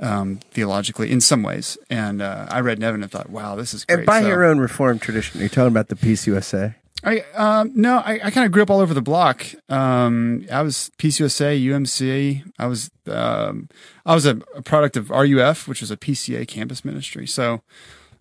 [0.00, 1.78] um, theologically in some ways.
[1.90, 3.98] And, uh, I read Nevin and thought, wow, this is great.
[4.00, 6.74] And by So- your own reformed tradition, you're talking about the PCUSA.
[7.04, 9.46] I, um, no, I, I kind of grew up all over the block.
[9.68, 12.42] Um, I was PCUSA, UMC.
[12.58, 13.68] I was, um,
[14.04, 17.26] I was a, a product of RUF, which was a PCA campus ministry.
[17.26, 17.62] So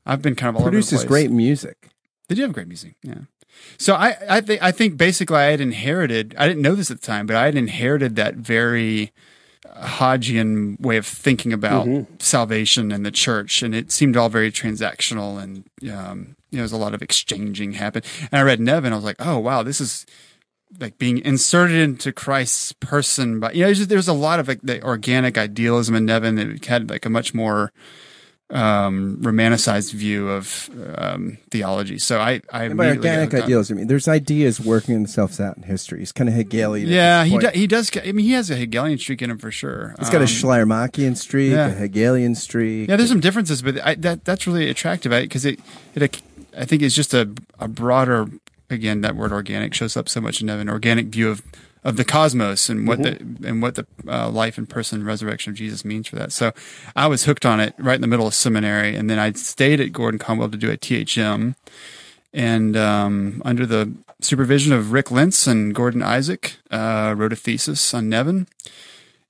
[0.05, 1.23] I've been kind of all Produces over the place.
[1.23, 1.89] great music.
[2.27, 2.95] They do have great music.
[3.01, 3.21] Yeah.
[3.77, 6.99] So I, I think, I think basically I had inherited, I didn't know this at
[7.01, 9.13] the time, but I had inherited that very
[9.78, 11.88] Hodgian way of thinking about
[12.19, 13.62] salvation and the church.
[13.62, 17.73] And it seemed all very transactional and, um, you know, there's a lot of exchanging
[17.73, 18.06] happened.
[18.32, 20.06] And I read Nevin, I was like, oh, wow, this is
[20.80, 23.39] like being inserted into Christ's person.
[23.39, 26.89] But, you know, there's a lot of like the organic idealism in Nevin that had
[26.89, 27.71] like a much more,
[28.51, 31.97] um, romanticized view of um, theology.
[31.97, 35.63] So I, I And by organic ideals, I mean there's ideas working themselves out in
[35.63, 35.99] history.
[35.99, 36.88] He's kind of Hegelian.
[36.88, 37.91] Yeah, he does, he does.
[37.97, 39.95] I mean, he has a Hegelian streak in him for sure.
[39.99, 41.67] He's got a Um, Schleiermachian streak, yeah.
[41.67, 42.89] a Hegelian streak.
[42.89, 45.60] Yeah, there's some differences, but I, that that's really attractive because it,
[45.95, 46.21] it
[46.58, 47.29] I think it's just a
[47.60, 48.27] a broader
[48.69, 51.41] again that word organic shows up so much in an organic view of
[51.85, 53.11] of the cosmos and what the
[53.47, 56.33] and what the uh, life and person and resurrection of Jesus means for that.
[56.33, 56.51] So
[56.95, 59.79] I was hooked on it right in the middle of seminary, and then I stayed
[59.79, 61.55] at Gordon Conwell to do a THM,
[62.33, 67.93] and um, under the supervision of Rick Lints and Gordon Isaac, uh, wrote a thesis
[67.93, 68.47] on Nevin.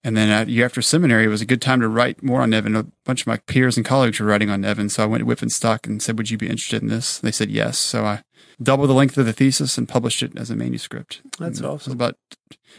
[0.05, 2.51] And then a year after seminary, it was a good time to write more on
[2.51, 2.75] Nevin.
[2.75, 4.87] A bunch of my peers and colleagues were writing on Nevin.
[4.87, 7.17] So I went to Wipf and Stock and said, would you be interested in this?
[7.17, 7.79] They said yes.
[7.79, 8.21] So I
[8.61, 11.21] doubled the length of the thesis and published it as a manuscript.
[11.39, 11.93] That's And awesome.
[11.93, 12.15] About,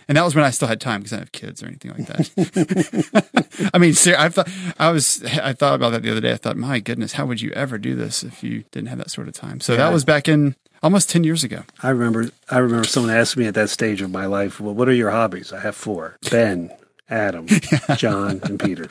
[0.09, 1.91] and that was when I still had time because I didn't have kids or anything
[1.93, 3.71] like that.
[3.75, 6.33] I mean, ser- I thought I was, I thought about that the other day.
[6.33, 9.11] I thought, my goodness, how would you ever do this if you didn't have that
[9.11, 9.61] sort of time?
[9.61, 9.79] So Yeah.
[9.79, 11.63] that was back in almost 10 years ago.
[11.83, 14.89] I remember I remember someone asked me at that stage of my life, well, what
[14.89, 15.53] are your hobbies?
[15.53, 16.17] I have four.
[16.31, 16.71] Ben,
[17.09, 17.47] Adam,
[17.97, 18.89] John, and Peter.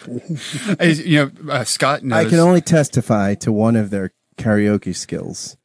[0.82, 2.26] You know, uh, Scott knows.
[2.26, 5.56] I can only testify to one of their karaoke skills,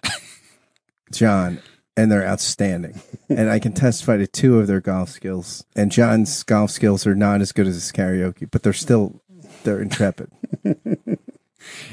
[1.12, 1.60] John,
[1.96, 3.00] and they're outstanding.
[3.28, 5.64] And I can testify to two of their golf skills.
[5.76, 9.22] And John's golf skills are not as good as his karaoke, but they're still
[9.64, 10.30] they're intrepid.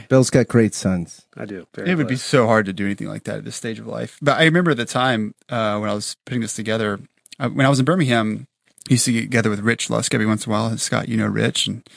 [0.09, 1.25] Bill's got great sons.
[1.35, 1.67] I do.
[1.75, 3.87] Very it would be so hard to do anything like that at this stage of
[3.87, 4.17] life.
[4.21, 6.99] But I remember the time uh, when I was putting this together,
[7.39, 8.47] uh, when I was in Birmingham,
[8.89, 10.67] I used to get together with Rich Lusk every once in a while.
[10.67, 11.87] And Scott, you know Rich, and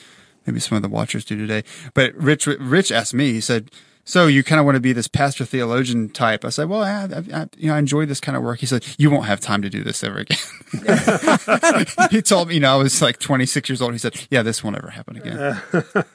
[0.46, 1.62] maybe some of the watchers do today.
[1.94, 3.32] But Rich, Rich asked me.
[3.32, 3.70] He said,
[4.10, 6.90] "So you kind of want to be this pastor theologian type?" I said, "Well, I,
[7.04, 9.40] I, I, you know, I enjoy this kind of work." He said, "You won't have
[9.40, 10.38] time to do this ever again."
[12.10, 13.92] he told me, you know, I was like 26 years old.
[13.92, 15.60] He said, "Yeah, this won't ever happen again."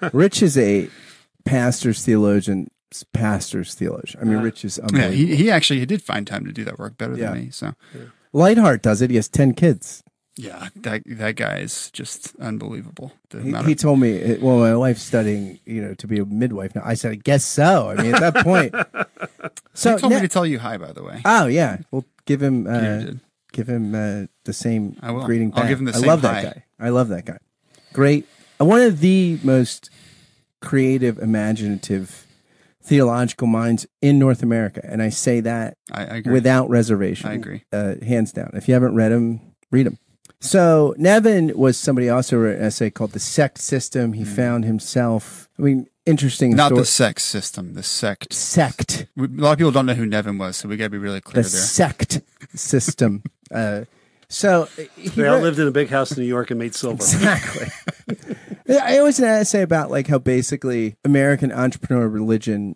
[0.14, 0.90] Rich is a
[1.46, 2.70] pastor's theologian,
[3.14, 4.22] pastor's theologian.
[4.22, 6.78] I mean, Rich is yeah, he, he actually he did find time to do that
[6.80, 7.32] work better Yeah.
[7.32, 7.50] than me.
[7.52, 7.74] So.
[8.34, 9.10] Leithart does it.
[9.10, 10.04] He has 10 kids.
[10.38, 13.14] Yeah, that that guy is just unbelievable.
[13.32, 16.76] He, he of, told me, well, my wife's studying, you know, to be a midwife
[16.76, 16.82] now.
[16.84, 17.90] I said, I guess so.
[17.90, 18.76] I mean, at that point.
[19.74, 21.22] So, he told now- me to tell you hi, by the way.
[21.24, 21.78] oh, yeah.
[21.90, 23.14] Well, give him, uh,
[23.54, 25.26] give him uh, the same I will.
[25.26, 26.42] greeting I'll give him the I same love hi.
[26.42, 26.64] that guy.
[26.80, 27.38] I love that guy.
[27.94, 28.28] Great.
[28.60, 29.90] Uh, One of the most
[30.62, 32.28] creative, imaginative,
[32.84, 34.82] theological minds in North America.
[34.84, 36.34] And I say that I, I agree.
[36.34, 37.30] without reservation.
[37.30, 37.64] I agree.
[37.72, 38.52] Uh, hands down.
[38.54, 39.40] If you haven't read him,
[39.72, 39.98] read him.
[40.40, 45.50] So Nevin was somebody also wrote an essay called "The Sect System." He found himself.
[45.58, 46.56] I mean, interesting.
[46.56, 46.82] Not story.
[46.82, 48.34] the sex system, the sect.
[48.34, 49.08] sect.
[49.16, 50.98] We, a lot of people don't know who Nevin was, so we got to be
[50.98, 51.62] really clear The there.
[51.62, 52.22] sect
[52.54, 53.24] system.
[53.54, 53.86] Uh,
[54.28, 54.68] so
[54.98, 56.96] he They all lived in a big house in New York and made silver.
[56.96, 57.68] Exactly.
[58.68, 62.76] I always had an essay about like how basically American entrepreneur religion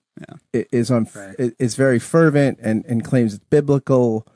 [0.54, 1.36] i- is on Right.
[1.40, 4.28] i- is very fervent and, and claims it's biblical,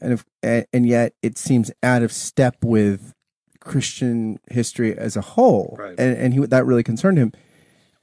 [0.00, 3.14] and if, and and yet it seems out of step with
[3.60, 5.94] Christian history as a whole, Right.
[5.98, 7.32] and and he that really concerned him,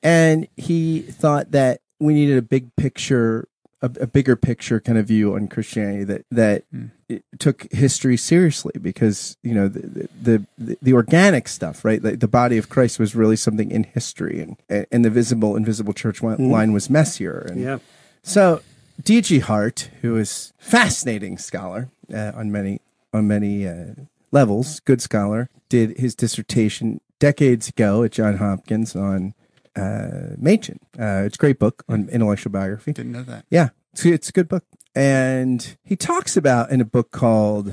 [0.04, 3.48] and he thought that we needed a big picture.
[3.80, 6.86] A, a bigger picture kind of view on Christianity that that hmm.
[7.08, 12.20] it took history seriously because you know the the, the, the organic stuff right like
[12.20, 16.22] the body of Christ was really something in history and and the visible invisible church
[16.22, 16.50] wi- hmm.
[16.50, 17.78] line was messier and yeah.
[18.24, 18.64] so
[19.02, 19.40] D.G.
[19.40, 22.82] Hart who is fascinating scholar uh, on many
[23.14, 23.94] on many uh,
[24.32, 29.34] levels, good scholar, did his dissertation decades ago at John Hopkins on
[29.76, 30.80] uh, Machen.
[31.00, 32.94] Uh, it's a great book on intellectual biography.
[32.94, 33.46] Didn't know that.
[33.50, 34.64] Yeah, it's, it's a good book.
[34.96, 37.72] And he talks about in a book called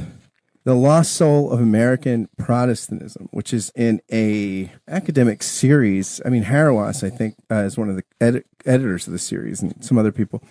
[0.65, 6.21] The Lost Soul of American Protestantism, which is in a academic series.
[6.25, 9.63] I mean, Hauerwas, I think, uh, is one of the edi- editors of the series
[9.63, 10.43] and some other people.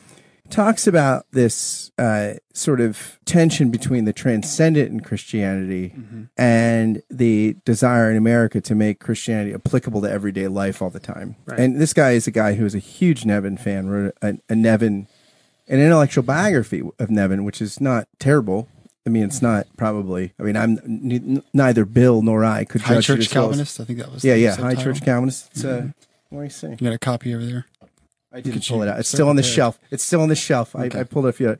[0.49, 5.93] Talks about this uh, sort of tension between the transcendent in Christianity
[6.38, 11.38] and the desire in America to make Christianity applicable to everyday life all the time.
[11.45, 11.60] Right.
[11.60, 14.56] And this guy is a guy who is a huge Nevin fan, wrote a, a
[14.56, 15.08] Nevin
[15.69, 18.67] an intellectual biography of Nevin, which is not terrible.
[19.08, 20.34] I mean, it's not probably.
[20.38, 23.49] I mean, I'm n- neither Bill nor I could High judge Church as well as-
[23.51, 23.79] Calvinist.
[23.79, 24.23] I think that was.
[24.25, 24.84] yeah, the yeah, High subtitle.
[24.84, 25.47] Church Calvinist.
[25.51, 25.88] It's, uh,
[26.29, 26.71] what do you say?
[26.71, 27.65] You got a copy over there.
[28.33, 28.99] I didn't pull it out.
[28.99, 29.55] It's still on the prepared.
[29.55, 29.79] shelf.
[29.91, 30.75] It's still on the shelf.
[30.75, 31.57] I, I pulled it a few.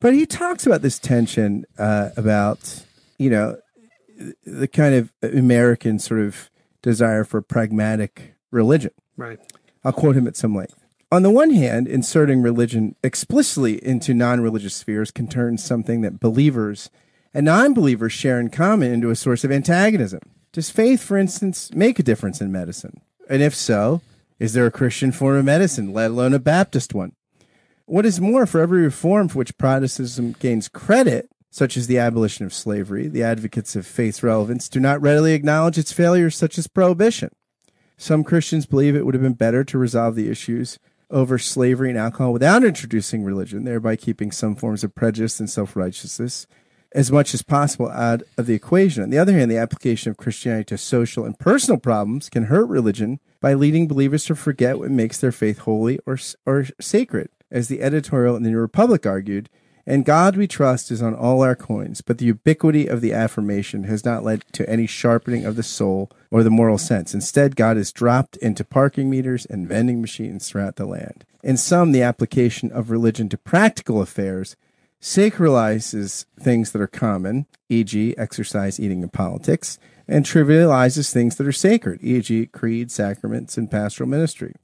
[0.00, 2.84] But he talks about this tension uh, about
[3.18, 3.58] you know
[4.44, 6.50] the kind of American sort of
[6.82, 8.92] desire for pragmatic religion.
[9.16, 9.38] Right.
[9.84, 10.74] I'll quote him at some length.
[11.10, 16.20] On the one hand, inserting religion explicitly into non religious spheres can turn something that
[16.20, 16.90] believers
[17.32, 20.20] and non believers share in common into a source of antagonism.
[20.52, 23.00] Does faith, for instance, make a difference in medicine?
[23.28, 24.00] And if so,
[24.38, 27.12] is there a Christian form of medicine, let alone a Baptist one?
[27.86, 32.44] What is more, for every reform for which Protestantism gains credit, such as the abolition
[32.44, 36.66] of slavery, the advocates of faith relevance do not readily acknowledge its failures, such as
[36.66, 37.30] prohibition.
[37.96, 40.78] Some Christians believe it would have been better to resolve the issues
[41.10, 45.74] over slavery and alcohol without introducing religion, thereby keeping some forms of prejudice and self
[45.74, 46.46] righteousness
[46.92, 49.02] as much as possible out of the equation.
[49.02, 52.66] On the other hand, the application of Christianity to social and personal problems can hurt
[52.66, 57.28] religion by leading believers to forget what makes their faith holy or, or sacred.
[57.50, 59.48] As the editorial in the New Republic argued,
[59.86, 63.84] and God we trust is on all our coins, but the ubiquity of the affirmation
[63.84, 67.14] has not led to any sharpening of the soul or the moral sense.
[67.14, 71.24] Instead, God is dropped into parking meters and vending machines throughout the land.
[71.42, 74.56] In sum, the application of religion to practical affairs
[75.00, 81.52] sacralizes things that are common, e.g., exercise, eating, and politics, and trivializes things that are
[81.52, 84.54] sacred, e.g., creed, sacraments, and pastoral ministry.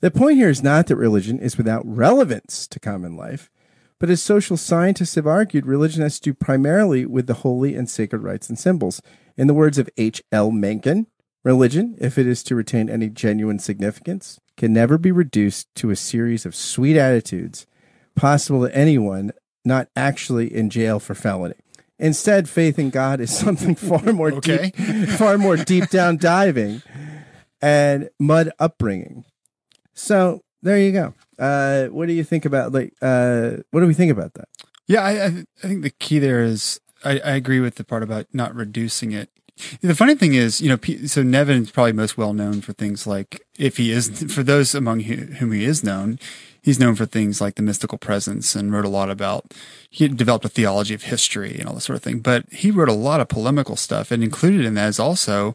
[0.00, 3.50] The point here is not that religion is without relevance to common life,
[3.98, 7.88] but as social scientists have argued, religion has to do primarily with the holy and
[7.88, 9.02] sacred rites and symbols.
[9.36, 10.22] In the words of H.
[10.32, 10.50] L.
[10.50, 11.06] Mencken,
[11.44, 15.96] religion, if it is to retain any genuine significance, can never be reduced to a
[15.96, 17.66] series of sweet attitudes
[18.14, 19.32] possible to anyone
[19.64, 21.54] not actually in jail for felony.
[21.98, 24.72] Instead, faith in God is something far more Okay.
[24.76, 26.82] deep, far more deep down diving
[27.60, 29.24] and mud upbringing.
[29.94, 31.14] So there you go.
[31.38, 32.94] Uh, what do you think about like?
[33.02, 34.48] Uh, what do we think about that?
[34.86, 38.02] Yeah, I, I, I think the key there is I, I agree with the part
[38.02, 39.30] about not reducing it.
[39.82, 43.06] The funny thing is, you know, so Nevin is probably most well known for things
[43.06, 46.18] like, if he is, for those among who- whom he is known,
[46.62, 49.54] he's known for things like the mystical presence and wrote a lot about,
[49.88, 52.20] he developed a theology of history and all this sort of thing.
[52.20, 55.54] But he wrote a lot of polemical stuff and included in that is also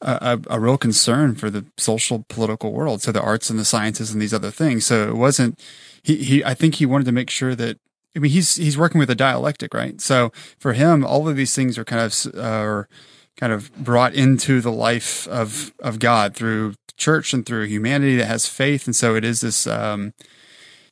[0.00, 3.02] a, a, a real concern for the social political world.
[3.02, 4.86] So the arts and the sciences and these other things.
[4.86, 5.58] So it wasn't,
[6.02, 7.78] he, he, I think he wanted to make sure that
[8.16, 10.00] I mean, he's he's working with a dialectic, right?
[10.00, 12.88] So for him, all of these things are kind of uh, are
[13.36, 18.24] kind of brought into the life of of God through church and through humanity that
[18.24, 19.66] has faith, and so it is this.
[19.66, 20.14] Um,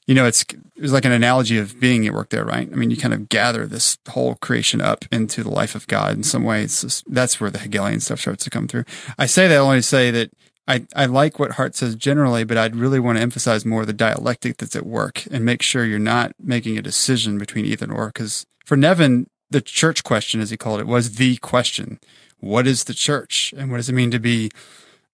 [0.07, 0.45] you know, it's
[0.77, 2.69] it's like an analogy of being at work there, right?
[2.71, 6.15] I mean, you kind of gather this whole creation up into the life of God
[6.15, 6.63] in some way.
[6.63, 8.85] It's just, that's where the Hegelian stuff starts to come through.
[9.19, 10.31] I say that only to say that
[10.67, 13.93] I, I like what Hart says generally, but I'd really want to emphasize more the
[13.93, 18.09] dialectic that's at work and make sure you're not making a decision between either or.
[18.09, 22.01] Because for Nevin, the church question, as he called it, was the question.
[22.41, 23.55] What is the church?
[23.57, 24.51] And what does it mean to be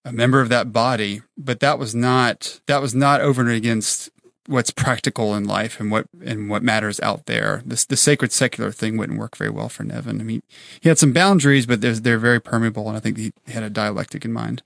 [0.04, 1.22] a member of that body?
[1.36, 4.08] But that was not, that was not over and against
[4.50, 7.62] what's practical in life and what, and what matters out there.
[7.64, 10.20] This, the sacred secular thing wouldn't work very well for Nevin.
[10.20, 10.42] I mean,
[10.80, 12.88] he had some boundaries, but they're very permeable.
[12.88, 14.62] And I think he had a dialectic in mind.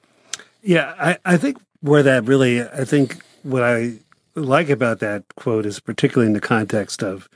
[0.62, 3.98] Yeah, I, I think where that really, I think what I
[4.34, 7.28] like about that quote is particularly in the context of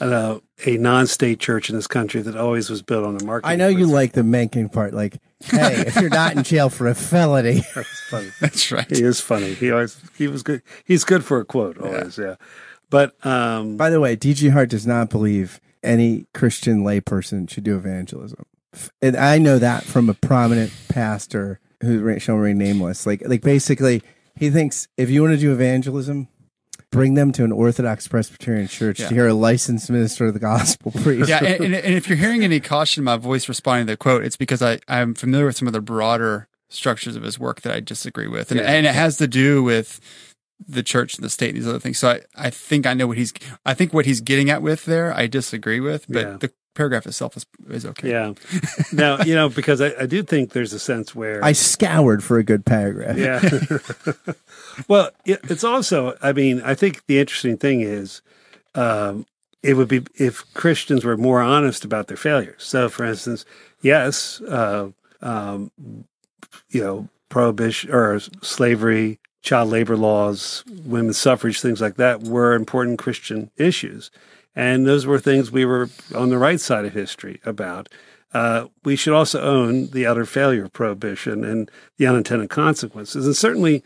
[0.00, 3.46] uh, a non-state church in this country that always was built on the market.
[3.46, 4.94] I know you like the Mencken part.
[4.94, 8.30] Like, hey, if you're not in jail for a felony, That's funny.
[8.40, 8.88] That's right.
[8.88, 9.54] He is funny.
[9.54, 10.62] He always he was good.
[10.84, 12.18] He's good for a quote always.
[12.18, 12.36] Yeah,
[12.88, 17.76] but um, By the way, DG Hart does not believe any Christian layperson should do
[17.76, 18.44] evangelism.
[19.02, 23.06] And I know that from a prominent pastor who re- shall remain nameless.
[23.06, 24.02] Like, like basically,
[24.36, 26.28] he thinks if you want to do evangelism,
[26.92, 29.08] bring them to an Orthodox Presbyterian church Yeah.
[29.08, 31.28] to hear a licensed minister of the gospel preach.
[31.28, 33.96] yeah, and, and, and if you're hearing any caution in my voice responding to the
[33.96, 37.62] quote, it's because I, I'm familiar with some of the broader structures of his work
[37.62, 38.50] that I disagree with.
[38.50, 38.66] And, Yeah.
[38.70, 40.00] and it has to do with
[40.68, 41.98] the church and the state and these other things.
[41.98, 43.32] So I, I think I know what he's
[43.64, 46.36] I think what he's getting at with there, I disagree with, but Yeah.
[46.38, 48.10] the paragraph itself is is okay.
[48.10, 48.34] Yeah.
[48.92, 52.38] now, you know, because I, I do think there's a sense where I scoured for
[52.38, 53.16] a good paragraph.
[53.16, 53.40] Yeah.
[54.88, 58.22] well, it, it's also, I mean, I think the interesting thing is
[58.74, 59.26] um,
[59.62, 62.62] it would be if Christians were more honest about their failures.
[62.64, 63.44] So, for instance,
[63.82, 64.90] yes, uh,
[65.22, 65.70] um,
[66.70, 72.98] you know, prohibition or slavery, child labor laws, women's suffrage, things like that were important
[72.98, 74.10] Christian issues.
[74.54, 77.88] And those were things we were on the right side of history about.
[78.32, 83.26] Uh, we should also own the utter failure of prohibition and the unintended consequences.
[83.26, 83.82] And certainly,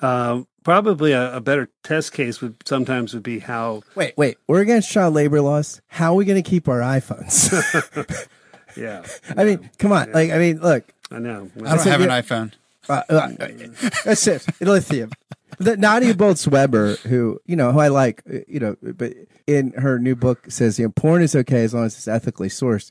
[0.00, 4.38] um, probably a, a better test case would sometimes would be how, Wait, wait.
[4.46, 5.80] We're against child labor laws.
[5.88, 8.28] How are we going to keep our iPhones?
[8.76, 9.04] yeah,
[9.36, 10.12] I mean, come on.
[10.12, 10.84] Like, I mean, look.
[11.10, 11.50] I know.
[11.56, 12.52] I don't So have an iPhone.
[12.88, 13.28] Uh, uh,
[14.04, 14.44] that's it.
[14.60, 15.12] Lithium.
[15.58, 19.12] The Nadia Bolz-Weber, who you know, who I like, uh, you know, but
[19.46, 22.48] in her new book says, you know, porn is okay as long as it's ethically
[22.48, 22.90] sourced.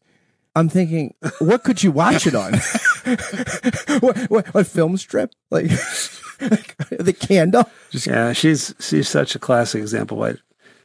[0.56, 2.54] I'm thinking, what could you watch it on?
[4.00, 5.34] what, what, what film strip?
[5.50, 5.70] Like,
[6.40, 7.70] the candle?
[7.92, 10.36] Yeah, she's she's such a classic example why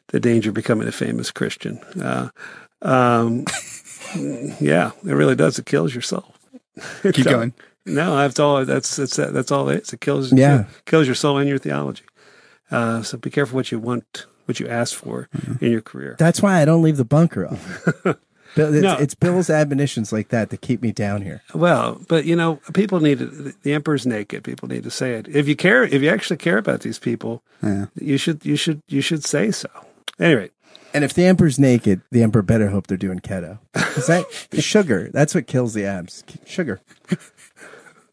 [0.09, 1.79] the danger of becoming a famous Christian.
[2.01, 2.31] Uh,
[2.83, 3.45] um,
[4.61, 5.59] yeah, it really does.
[5.59, 6.39] It kills yourself.
[7.03, 7.13] soul.
[7.13, 7.55] Keep going.
[7.87, 8.65] No, that's all.
[8.65, 9.93] That's that's that's all it is.
[9.93, 10.33] It kills.
[10.33, 10.65] Yeah.
[10.85, 12.03] kills your soul and your theology.
[12.71, 15.29] Uh, so be careful what you want, what you ask for
[15.61, 16.17] in your career.
[16.19, 17.59] That's why I don't leave the bunker up.
[18.57, 18.97] Bill, it's, No.
[18.97, 21.43] it's Bill's admonitions like that that keep me down here.
[21.55, 23.27] Well, but you know, people need to,
[23.63, 24.43] the emperor's naked.
[24.45, 25.29] People need to say it.
[25.29, 27.43] If you care, if you actually care about these people,
[27.95, 29.69] you should you should you should say so.
[30.19, 30.51] Anyway,
[30.95, 33.59] And if the emperor's naked, the emperor better hope they're doing keto.
[33.97, 34.25] Is that
[34.59, 35.11] sugar?
[35.13, 36.25] That's what kills the abs.
[36.47, 36.81] Sugar.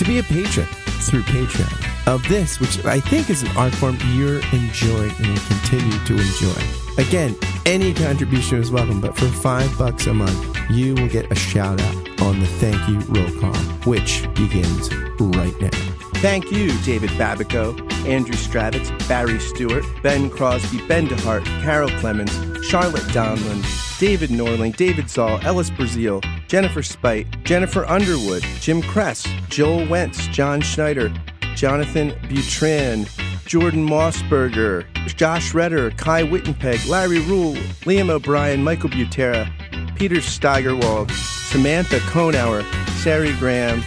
[0.00, 0.66] to be a patron
[1.02, 5.46] through Patreon of this, which I think is an art form you're enjoying and will
[5.46, 6.62] continue to enjoy.
[6.96, 7.36] Again,
[7.66, 11.82] any contribution is welcome, but for five bucks a month, you will get a shout
[11.82, 15.68] out on the thank you roll call, which begins right now.
[16.14, 22.32] Thank you, David Babico, Andrew Stravitz, Barry Stewart, Ben Crosby, Ben DeHart, Carol Clemens,
[22.64, 29.86] Charlotte Donlin, David Norling, David Zoll, Ellis Brazil, Jennifer Spite, Jennifer Underwood, Jim Kress, Joel
[29.86, 31.08] Wentz, John Schneider,
[31.54, 33.08] Jonathan Butrin,
[33.46, 34.84] Jordan Mossberger,
[35.14, 39.48] Josh Redder, Kai Wittenpeg, Larry Rule, Liam O'Brien, Michael Butera,
[39.94, 42.64] Peter Steigerwald, Samantha Konauer,
[43.00, 43.84] Sari Graham,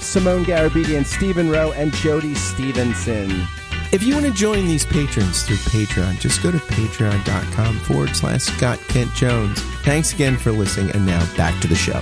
[0.00, 3.46] Simone Garabedian, Stephen Rowe, and Jody Stevenson.
[3.92, 8.42] If you want to join these patrons through Patreon, just go to patreon.com forward slash
[8.42, 9.60] Scott Kent Jones.
[9.84, 12.00] Thanks again for listening, and now back to the show.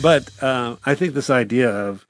[0.00, 2.06] But uh, I think this idea of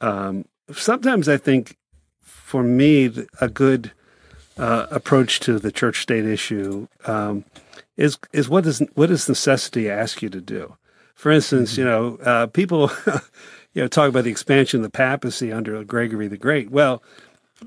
[0.00, 1.76] um, sometimes I think
[2.22, 3.92] for me a good
[4.56, 7.44] uh, approach to the church state issue um,
[7.96, 10.76] is is what does what does necessity ask you to do?
[11.14, 12.90] For instance, you know, uh, people
[13.74, 16.70] you know talk about the expansion of the papacy under Gregory the Great.
[16.70, 17.02] Well,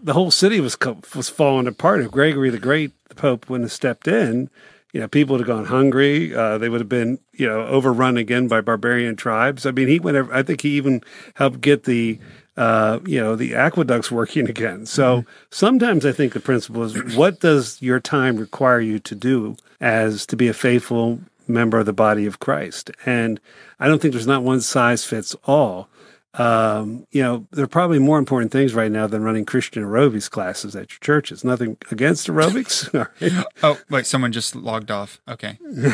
[0.02, 0.78] the whole city was
[1.16, 2.02] was falling apart.
[2.02, 4.50] If Gregory the Great, the Pope, wouldn't have stepped in,
[4.96, 6.34] you know, people would have gone hungry.
[6.34, 9.66] Uh, they would have been, you know, overrun again by barbarian tribes.
[9.66, 10.32] I mean, he went.
[10.32, 11.04] I think he even
[11.34, 12.18] helped get the,
[12.56, 14.86] uh, you know, the aqueducts working again.
[14.86, 19.58] So sometimes I think the principle is, what does your time require you to do
[19.82, 22.90] as to be a faithful member of the body of Christ?
[23.06, 23.42] And
[23.82, 25.90] I don't think there's not one size fits all
[26.38, 30.30] um, you know, there are probably more important things right now than running Christian aerobics
[30.30, 31.44] classes at your churches.
[31.44, 32.94] Nothing against aerobics.
[32.96, 33.46] All right.
[33.64, 35.22] Oh, wait, someone just logged off.
[35.28, 35.58] Okay.
[35.62, 35.94] They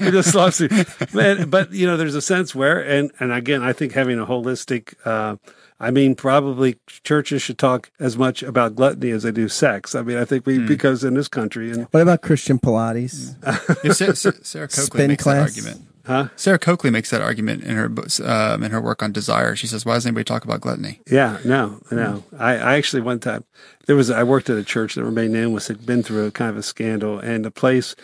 [0.00, 0.72] We just lost it.
[1.14, 4.26] Man, but you know, there's a sense where, and and again, I think having a
[4.26, 5.36] holistic uh,
[5.78, 9.94] I mean, probably churches should talk as much about gluttony as they do sex.
[9.94, 13.36] I mean, I think we, because in this country, and What about Christian Pilates?
[13.84, 15.54] Yeah, Sarah, Sarah Sarah Coakley Spin makes class?
[15.54, 15.88] that argument.
[16.06, 16.28] Huh?
[16.36, 17.92] Sarah Coakley makes that argument in her
[18.24, 19.54] um, in her work on desire.
[19.56, 22.24] She says, "Why does anybody talk about gluttony?" Yeah, no, no.
[22.38, 23.44] I, I actually one time
[23.86, 26.50] there was I worked at a church that remained nameless had been through a kind
[26.50, 27.94] of a scandal, and the place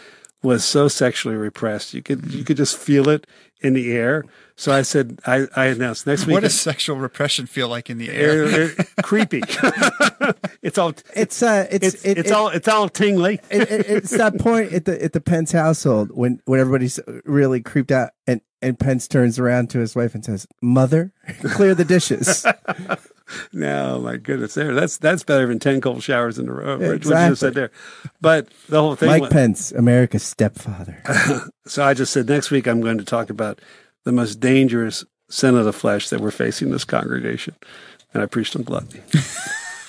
[0.43, 1.95] was so sexually repressed.
[1.95, 3.27] You could you could just feel it
[3.61, 4.25] in the air.
[4.63, 6.35] So I said I, I announced next week.
[6.35, 8.45] What does sexual repression feel like in the air?
[8.47, 9.43] air, air- creepy?
[10.63, 13.41] it's all It's uh, it's it's it- it's it- all it's all tingly.
[13.51, 17.61] it, it, it's that point at the at the Pence household when when everybody's really
[17.61, 21.85] creeped out and and Pence turns around to his wife and says, "Mother, clear the
[21.85, 22.47] dishes."
[23.53, 24.75] No, my goodness, there.
[24.75, 26.79] That's that's better than ten cold showers in a row.
[26.79, 27.51] Yeah, What you just said exactly.
[27.63, 27.71] there.
[28.21, 29.09] But the whole thing.
[29.09, 31.03] Mike was- Pence, America's stepfather.
[31.67, 33.61] So I just said next week I'm going to talk about
[34.05, 37.55] the most dangerous sin of the flesh that we're facing this congregation,
[38.13, 39.03] and I preached on gluttony.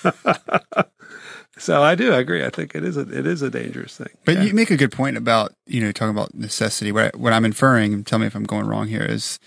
[1.57, 2.43] so I do I agree.
[2.43, 4.09] I think it is a it is a dangerous thing.
[4.26, 6.91] But you make a good point about you know talking about necessity.
[6.91, 9.39] What, I, what I'm inferring, and tell me if I'm going wrong here, is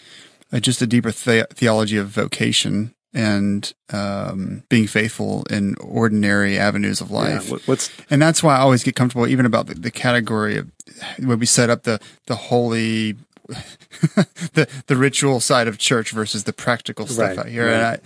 [0.52, 7.00] uh, just a deeper the- theology of vocation and um, being faithful in ordinary avenues
[7.00, 7.50] of life.
[7.50, 10.70] what- what's and that's why I always get comfortable, even about the, the category of
[11.18, 13.16] when we set up the the holy,
[14.54, 17.68] the the ritual side of church versus the practical stuff Right, out here.
[17.68, 17.98] And I,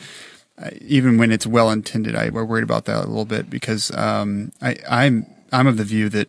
[0.59, 3.91] I, even when it's well intended, I we're worried about that a little bit because
[3.97, 6.29] um, I, I'm I'm of the view that.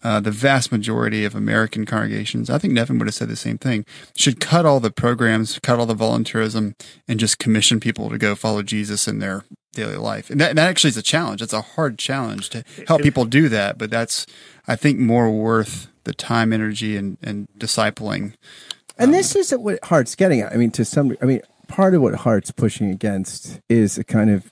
[0.00, 3.58] Uh, the vast majority of American congregations, I think Nevin would have said the same
[3.58, 3.84] thing,
[4.16, 6.76] should cut all the programs, cut all the volunteerism,
[7.08, 9.42] and just commission people to go follow Jesus in their
[9.72, 10.30] daily life.
[10.30, 11.42] And that, that actually is a challenge.
[11.42, 14.24] It's a hard challenge to help people do that, but that's,
[14.68, 18.32] I think, more worth the time, energy, and, and discipling.
[18.98, 20.52] And this is what Hart's getting at.
[20.52, 24.30] I mean, to some, I mean, part of what Hart's pushing against is a kind
[24.30, 24.50] of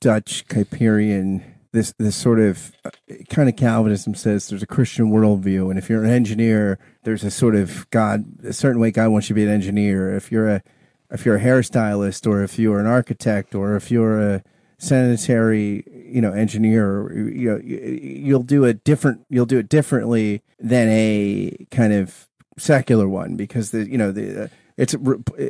[0.00, 1.42] Dutch Kuyperian,
[1.72, 2.90] this this sort of uh,
[3.28, 7.30] kind of Calvinism says there's a Christian worldview, and if you're an engineer, there's a
[7.30, 10.14] sort of God, a certain way God wants you to be an engineer.
[10.14, 10.62] If you're a
[11.10, 14.42] if you're a hairstylist, or if you're an architect, or if you're a
[14.78, 19.22] sanitary, you know, engineer, you know, you- you'll do it different.
[19.28, 22.26] You'll do it differently than a kind of
[22.56, 24.96] secular one because the you know the uh, it's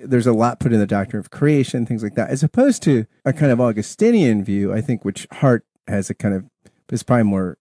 [0.04, 3.06] there's a lot put in the doctrine of creation things like that as opposed to
[3.24, 6.44] a kind of Augustinian view I think which Hart has a kind of
[6.92, 7.56] is probably more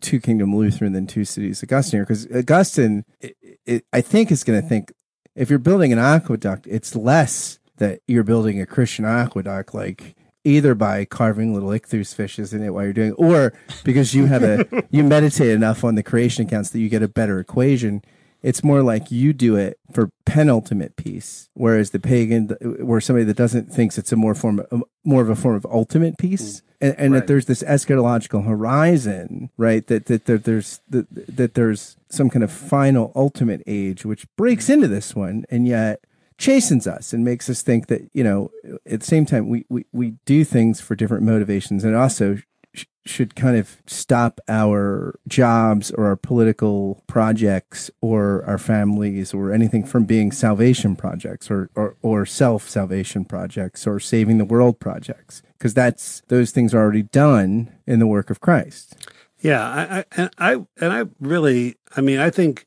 [0.00, 4.60] two kingdom Lutheran than two cities Augustine because Augustine it, it, I think is going
[4.60, 4.92] to think
[5.36, 10.74] if you're building an aqueduct it's less that you're building a Christian aqueduct like either
[10.74, 13.52] by carving little ichthus fishes in it while you're doing it, or
[13.84, 17.08] because you have a you meditate enough on the creation accounts that you get a
[17.08, 18.02] better equation
[18.40, 22.48] it's more like you do it for penultimate peace whereas the pagan
[22.80, 24.64] where somebody that doesn't thinks it's a more form
[25.04, 26.62] more of a form of ultimate peace mm.
[26.80, 27.20] and, and Right.
[27.20, 32.44] that there's this eschatological horizon right that that, that there's that, that there's some kind
[32.44, 34.74] of final ultimate age which breaks mm.
[34.74, 36.00] into this one and yet
[36.38, 38.50] chastens us and makes us think that you know
[38.86, 42.38] at the same time we we, we do things for different motivations and also
[42.72, 49.52] sh- should kind of stop our jobs or our political projects or our families or
[49.52, 54.78] anything from being salvation projects or or, or self salvation projects or saving the world
[54.78, 58.94] projects because that's those things are already done in the work of Christ.
[59.40, 62.66] Yeah, I, I and I and I really, I mean, I think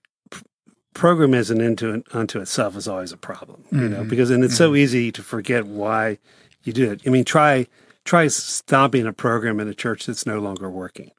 [0.93, 4.09] programmism into unto itself is always a problem, you know, mm-hmm.
[4.09, 4.77] because and it's so mm-hmm.
[4.77, 6.17] easy to forget why
[6.63, 7.01] you do it.
[7.05, 7.67] I mean, try
[8.03, 11.11] try stopping a program in a church that's no longer working.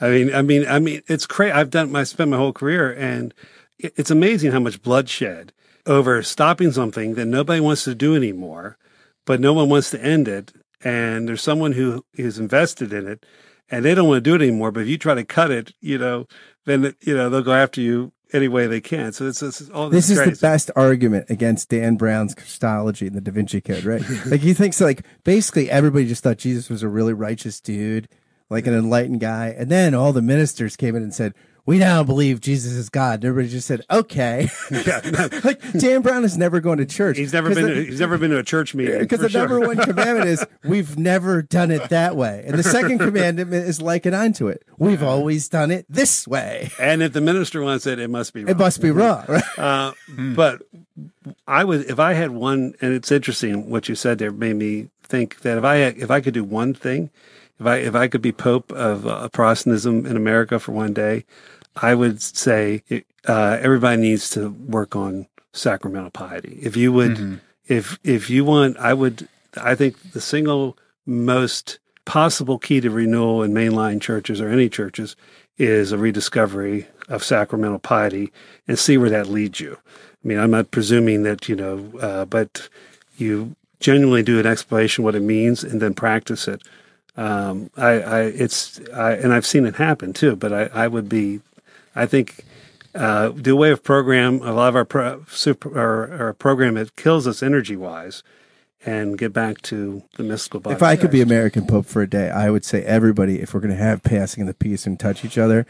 [0.00, 1.52] I mean, I mean, I mean, it's crazy.
[1.52, 1.94] I've done.
[1.94, 3.34] I spent my whole career, and
[3.78, 5.52] it's amazing how much bloodshed
[5.86, 8.78] over stopping something that nobody wants to do anymore,
[9.24, 10.52] but no one wants to end it.
[10.84, 13.24] And there's someone who is invested in it,
[13.70, 14.72] and they don't want to do it anymore.
[14.72, 16.26] But if you try to cut it, you know,
[16.64, 19.12] then you know they'll go after you any way they can.
[19.12, 20.32] So it's, it's all this, This is crazy.
[20.32, 24.02] the best argument against Dan Brown's Christology and the Da Vinci Code, right?
[24.26, 28.08] like he thinks like basically everybody just thought Jesus was a really righteous dude,
[28.50, 31.34] like an enlightened guy, and then all the ministers came in and said,
[31.66, 35.00] "We now believe Jesus is God." And everybody just said, "Okay." Yeah.
[35.44, 37.16] like Dan Brown is never going to church.
[37.18, 37.66] He's never 'Cause been.
[37.66, 39.40] the- to, he's never been to a church meeting because the sure.
[39.42, 43.80] number one commandment is we've never done it that way, and the second commandment is
[43.82, 44.62] like it unto it.
[44.78, 46.70] We've always done it this way.
[46.80, 48.44] And if the minister wants it, it must be.
[48.44, 48.50] Wrong.
[48.50, 49.58] It must be wrong, right?
[49.58, 49.92] Uh,
[50.34, 50.62] But
[51.46, 54.88] I was, if I had one, and it's interesting what you said there made me
[55.02, 57.10] think that if I if I could do one thing,
[57.60, 61.24] if I if I could be pope of uh, Protestantism in America for one day,
[61.76, 62.82] I would say
[63.26, 66.58] uh, everybody needs to work on sacramental piety.
[66.62, 72.58] If you would, if if you want, I would I think the single most possible
[72.58, 75.16] key to renewal in mainline churches or any churches
[75.58, 78.32] is a rediscovery of sacramental piety
[78.66, 79.78] and see where that leads you.
[80.24, 82.68] I mean, I'm not presuming that, you know, uh, but
[83.16, 86.62] you genuinely do an exploration what it means and then practice it.
[87.16, 91.08] Um, I, I, it's, I, and I've seen it happen too, but I, I would
[91.08, 91.40] be,
[91.94, 92.44] I think,
[92.94, 96.96] uh, do away with program, a lot of our, pro, super, our, our program, it
[96.96, 98.22] kills us energy wise
[98.84, 100.74] and get back to the mystical body.
[100.74, 103.60] If I could be American Pope for a day, I would say everybody, if we're
[103.60, 105.66] going to have passing of the peace and touch each other,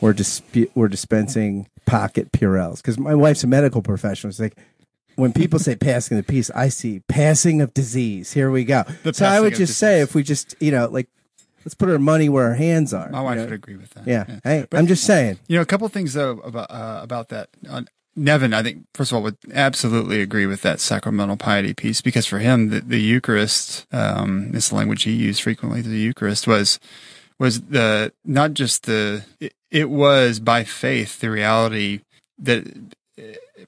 [0.00, 0.44] we're disp-
[0.74, 2.82] we're dispensing pocket Purells.
[2.82, 4.28] Because my wife's a medical professional.
[4.28, 4.58] It's like
[5.16, 8.32] when people say passing the peace, I see passing of disease.
[8.32, 8.84] Here we go.
[9.04, 11.08] The so I would of just say, if we just you know like.
[11.64, 13.08] Let's put our money where our hands are.
[13.10, 13.44] My wife you know?
[13.46, 14.06] would agree with that.
[14.06, 14.40] Yeah.
[14.42, 15.38] Hey, I'm just saying.
[15.48, 17.48] You know, a couple of things though about uh, about that.
[17.68, 17.82] Uh,
[18.16, 22.26] Nevin, I think first of all would absolutely agree with that sacramental piety piece because
[22.26, 26.80] for him, the, the Eucharist, um, this language he used frequently, the Eucharist was
[27.38, 32.00] was the not just the it, it was by faith the reality
[32.38, 32.64] that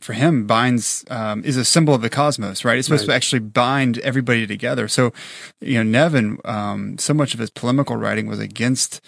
[0.00, 2.78] for him binds um, is a symbol of the cosmos, right?
[2.78, 4.88] It's supposed to actually bind everybody together.
[4.88, 5.12] So,
[5.60, 9.00] you know, Nevin, um, so much of his polemical writing was against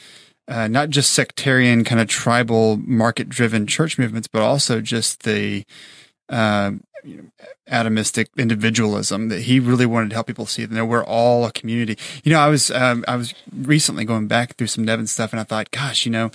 [0.47, 5.64] uh, not just sectarian kind of tribal market driven church movements, but also just the
[6.28, 6.72] uh,
[7.05, 11.44] you know, atomistic individualism that he really wanted to help people see that we're all
[11.44, 11.98] a community.
[12.22, 15.40] You know, I was um, I was recently going back through some Nevin stuff, and
[15.40, 16.30] I thought, gosh, you know,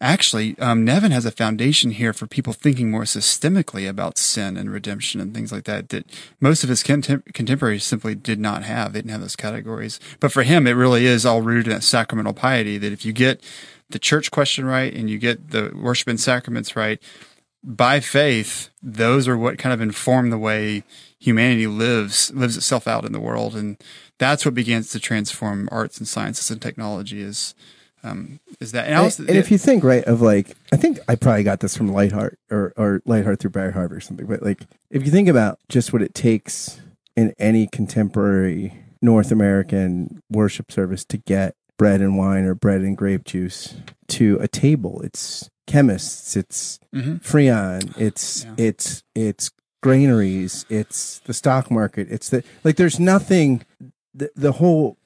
[0.00, 4.72] actually, um, Nevin has a foundation here for people thinking more systemically about sin and
[4.72, 5.90] redemption and things like that.
[5.90, 6.04] That
[6.40, 8.92] most of his contem- contemporaries simply did not have.
[8.92, 10.00] They didn't have those categories.
[10.20, 12.78] But for him, it really is all rooted in that sacramental piety.
[12.78, 13.40] That if you get
[13.90, 17.00] the church question right and you get the worship and sacraments right,
[17.62, 20.84] by faith, those are what kind of inform the way
[21.18, 23.76] humanity lives lives itself out in the world, and
[24.18, 27.20] that's what begins to transform arts and sciences and technology.
[27.20, 27.54] Is
[28.04, 28.84] um, is that?
[28.84, 31.60] And, And, also, and if you think right of like, I think I probably got
[31.60, 34.26] this from Leithart or or Leithart through Barry Harvey or something.
[34.26, 36.80] But like, if you think about just what it takes
[37.16, 42.96] in any contemporary North American worship service to get bread and wine or bread and
[42.96, 43.76] grape juice
[44.08, 47.20] to a table, it's chemists, it's Mhm.
[47.22, 48.54] Freon, it's Yeah.
[48.56, 49.50] it's it's
[49.82, 52.76] granaries, it's the stock market, it's the like.
[52.76, 53.62] There's nothing.
[54.14, 54.96] The, the whole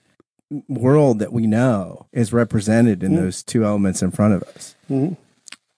[0.69, 3.17] world that we know is represented in Mm.
[3.17, 4.75] those two elements in front of us.
[4.91, 5.17] Mhm.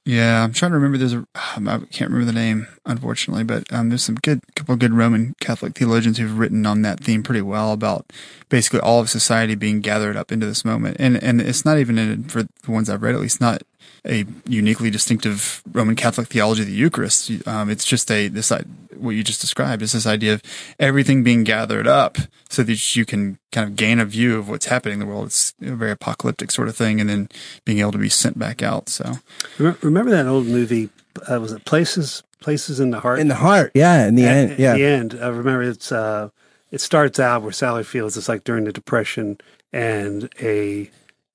[0.07, 0.99] Yeah, I'm trying to remember.
[0.99, 1.27] There's a
[1.57, 4.93] um, I can't remember the name, unfortunately, but um, there's some good couple of good
[4.93, 8.13] Roman Catholic theologians who've written on that theme pretty well about
[8.51, 11.97] basically all of society being gathered up into this moment, and and it's not even
[11.97, 13.63] in, for the ones I've read at least not
[14.07, 17.31] a uniquely distinctive Roman Catholic theology of the Eucharist.
[17.47, 18.53] Um, it's just a this
[18.97, 20.43] what you just described is this idea of
[20.79, 22.17] everything being gathered up
[22.49, 25.27] so that you can kind of gain a view of what's happening in the world.
[25.27, 27.29] It's a very apocalyptic sort of thing, and then
[27.65, 28.89] being able to be sent back out.
[28.89, 29.15] So.
[29.59, 30.91] Remember, remember that old movie?
[31.31, 32.23] Uh, was it Places?
[32.41, 33.21] Places in the Heart.
[33.21, 34.07] In the heart, yeah.
[34.07, 34.75] In the At- end, at yeah.
[34.75, 36.29] the end, I remember it's uh,
[36.71, 39.39] it starts out where Sally Fields is like during the Depression,
[39.73, 40.91] and a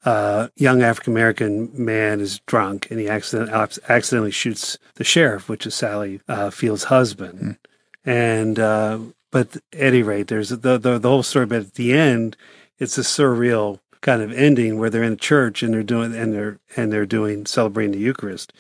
[0.05, 3.49] uh, young African American man is drunk, and he accident,
[3.89, 7.57] accidentally shoots the sheriff, which is Sally uh, Fields' husband.
[8.05, 8.99] And uh,
[9.31, 11.45] but at any rate, there's the, the the whole story.
[11.45, 12.37] But at the end,
[12.77, 16.33] it's a surreal kind of ending where they're in a church and they're doing and
[16.33, 18.53] they're and they're doing celebrating the Eucharist,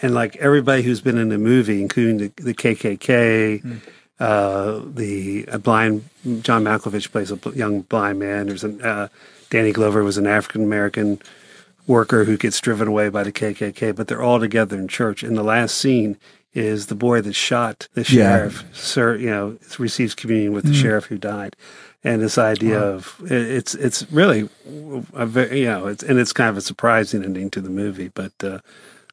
[0.00, 3.80] and like everybody who's been in the movie, including the, the KKK,
[4.20, 6.08] uh, the blind
[6.42, 8.46] John Malkovich plays a bl- young blind man.
[8.46, 9.08] There's an uh,
[9.50, 11.20] Danny Glover was an African American
[11.86, 15.22] worker who gets driven away by the KKK, but they're all together in church.
[15.22, 16.16] And the last scene
[16.52, 18.06] is the boy that shot the Yeah.
[18.38, 21.54] sheriff, sir, you know, receives communion with the sheriff who died.
[22.02, 24.48] And this idea of it's it's really
[25.12, 28.08] a very you know it's and it's kind of a surprising ending to the movie,
[28.08, 28.58] but uh,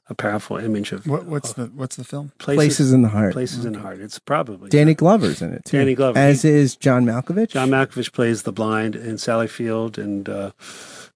[0.10, 2.32] a powerful image of What, what's the what's the film?
[2.38, 3.34] Places in the heart.
[3.34, 4.00] places in the heart.
[4.00, 5.78] It's probably Danny Glover's in it too.
[5.78, 6.20] Danny Glover.
[6.20, 7.50] as is John Malkovich.
[7.52, 10.52] John Malkovich plays the blind in Sally Field, and uh,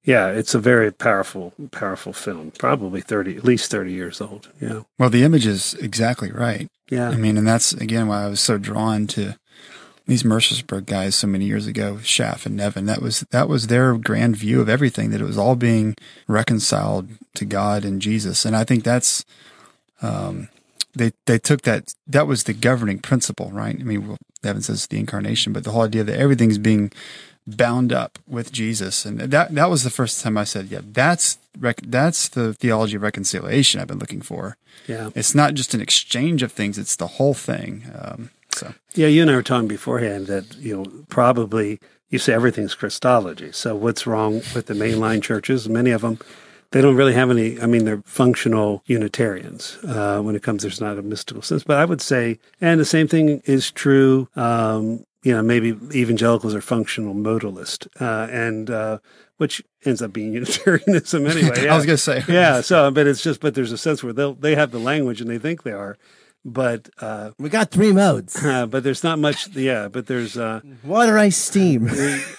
[0.03, 2.51] yeah, it's a very powerful, powerful film.
[2.57, 4.49] Probably thirty, at least thirty years old.
[4.61, 6.69] Yeah, Well, the image is exactly right.
[6.89, 9.37] yeah, I mean, and that's again why I was so drawn to
[10.07, 12.85] these Mercersburg guys so many years ago, Schaff and Nevin.
[12.85, 15.11] That was that was their grand view of everything.
[15.11, 15.95] That it was all being
[16.27, 19.25] reconciled to God and Jesus, and I think that's
[20.01, 20.47] um,
[20.95, 23.75] they they took that that was the governing principle, right?
[23.79, 26.91] I mean, well, Nevin says the incarnation, but the whole idea that everything's being
[27.45, 31.37] bound up with Jesus, and that that was the first time I said, yeah, that's
[31.59, 34.57] rec- that's the theology of reconciliation I've been looking for.
[34.87, 37.83] yeah, It's not just an exchange of things; it's the whole thing.
[37.93, 39.07] Um, so yeah.
[39.07, 41.79] You and I were talking beforehand that you know probably
[42.09, 43.51] you say everything's Christology.
[43.51, 45.67] So what's wrong with the mainline churches?
[45.67, 46.19] Many of them,
[46.71, 47.59] they don't really have any.
[47.59, 50.63] I mean, they're functional Unitarians uh, when it comes.
[50.63, 54.29] There's not a mystical sense, but I would say, and the same thing is true.
[54.35, 58.99] Um, you know, maybe evangelicals are functional modalist, uh, and uh,
[59.37, 61.63] which ends up being Unitarianism anyway.
[61.63, 61.73] Yeah.
[61.73, 62.61] I was going to say, yeah.
[62.61, 65.29] So, but it's just, but there's a sense where they they have the language and
[65.29, 65.97] they think they are,
[66.47, 69.49] but uh, We got three modes: uh, but there's not much.
[69.49, 71.87] Yeah, but there's uh, water, ice, steam.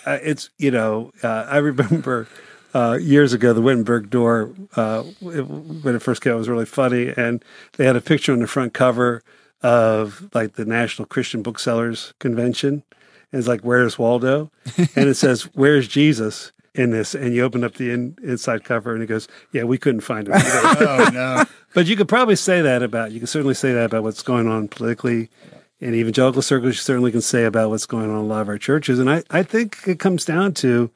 [0.06, 2.26] uh, it's you know uh, I remember
[2.74, 7.12] uh, years ago the Wittenberg door uh, when it first came out was really funny,
[7.16, 7.44] and
[7.76, 9.22] they had a picture on the front cover
[9.62, 12.82] of like the National Christian Booksellers Convention.
[13.30, 14.50] And it's like, "Where's Waldo?"
[14.96, 18.94] and it says, "Where's Jesus?" In this, and you open up the in, inside cover,
[18.94, 22.62] and it goes, "Yeah, we couldn't find him." oh no, But you could probably say
[22.62, 25.28] that about you can certainly say that about what's going on politically
[25.80, 26.74] in evangelical circles.
[26.74, 28.98] You certainly can say about what's going on in a lot of our churches.
[28.98, 30.90] And I, I think it comes down to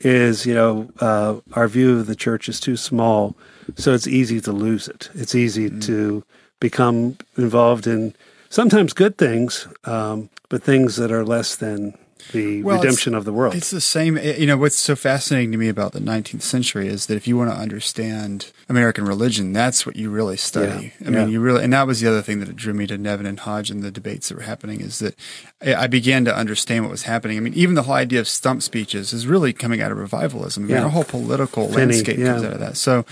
[0.00, 3.36] is, you know, uh, our view of the church is too small.
[3.76, 5.10] So it's easy to lose it.
[5.14, 6.24] It's easy to
[6.60, 8.14] become involved in
[8.48, 11.94] sometimes good things, um, but things that are less than
[12.32, 13.54] the Well, redemption of the world.
[13.54, 14.16] It's the same.
[14.16, 17.26] eh, You know, what's so fascinating to me about the 19th century is that if
[17.26, 20.92] you want to understand American religion, that's what you really study.
[21.00, 22.96] Yeah, I mean, you really, and that was the other thing that drew me to
[22.96, 25.14] Nevin and Hodge and the debates that were happening is that
[25.60, 27.36] I I began to understand what was happening.
[27.36, 30.62] I mean, even the whole idea of stump speeches is really coming out of revivalism.
[30.64, 30.84] I mean, Yeah.
[30.84, 32.76] our whole political Finney, landscape comes out of that.
[32.76, 33.04] So,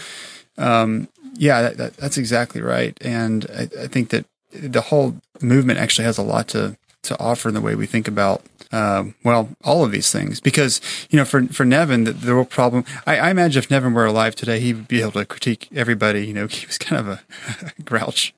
[0.58, 2.96] um, yeah, that, that, that's exactly right.
[3.00, 7.48] And I, I think that the whole movement actually has a lot to, to offer
[7.48, 8.42] in the way we think about,
[8.72, 10.38] um, well, all of these things.
[10.38, 13.94] Because, you know, for, for Nevin, the, the real problem, I, I imagine if Nevin
[13.94, 16.26] were alive today, he would be able to critique everybody.
[16.26, 18.34] You know, he was kind of a grouch.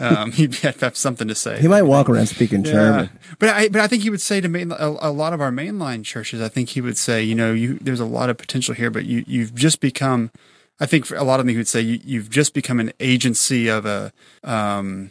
[0.00, 1.60] Um, he'd have, have something to say.
[1.60, 3.10] He might walk around speaking German.
[3.38, 5.50] But I, but I think he would say to main, a, a lot of our
[5.50, 8.74] mainline churches, I think he would say, you know, you, there's a lot of potential
[8.74, 10.30] here, but you, you've just become,
[10.78, 12.92] I think for a lot of them, he would say you, you've just become an
[13.00, 14.12] agency of a,
[14.44, 15.10] um,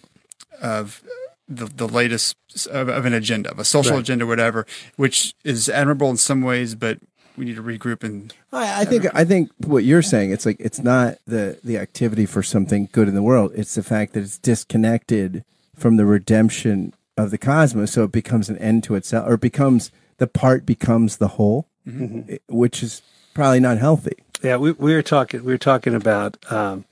[0.62, 1.04] of
[1.48, 2.36] the, the latest
[2.68, 4.02] of, of an agenda, of a social Right.
[4.02, 4.66] agenda, whatever,
[4.96, 7.00] which is admirable in some ways, but
[7.38, 10.56] we need to regroup and I, I think I think what you're saying it's like
[10.60, 13.52] it's not the the activity for something good in the world.
[13.56, 15.44] It's the fact that it's disconnected
[15.76, 19.42] from the redemption of the cosmos, so it becomes an end to itself, or it
[19.42, 23.02] becomes the part becomes the whole, i- which is
[23.34, 24.16] probably not healthy.
[24.42, 25.44] Yeah, we, we were talking.
[25.44, 26.38] We were talking about.
[26.52, 26.86] Um,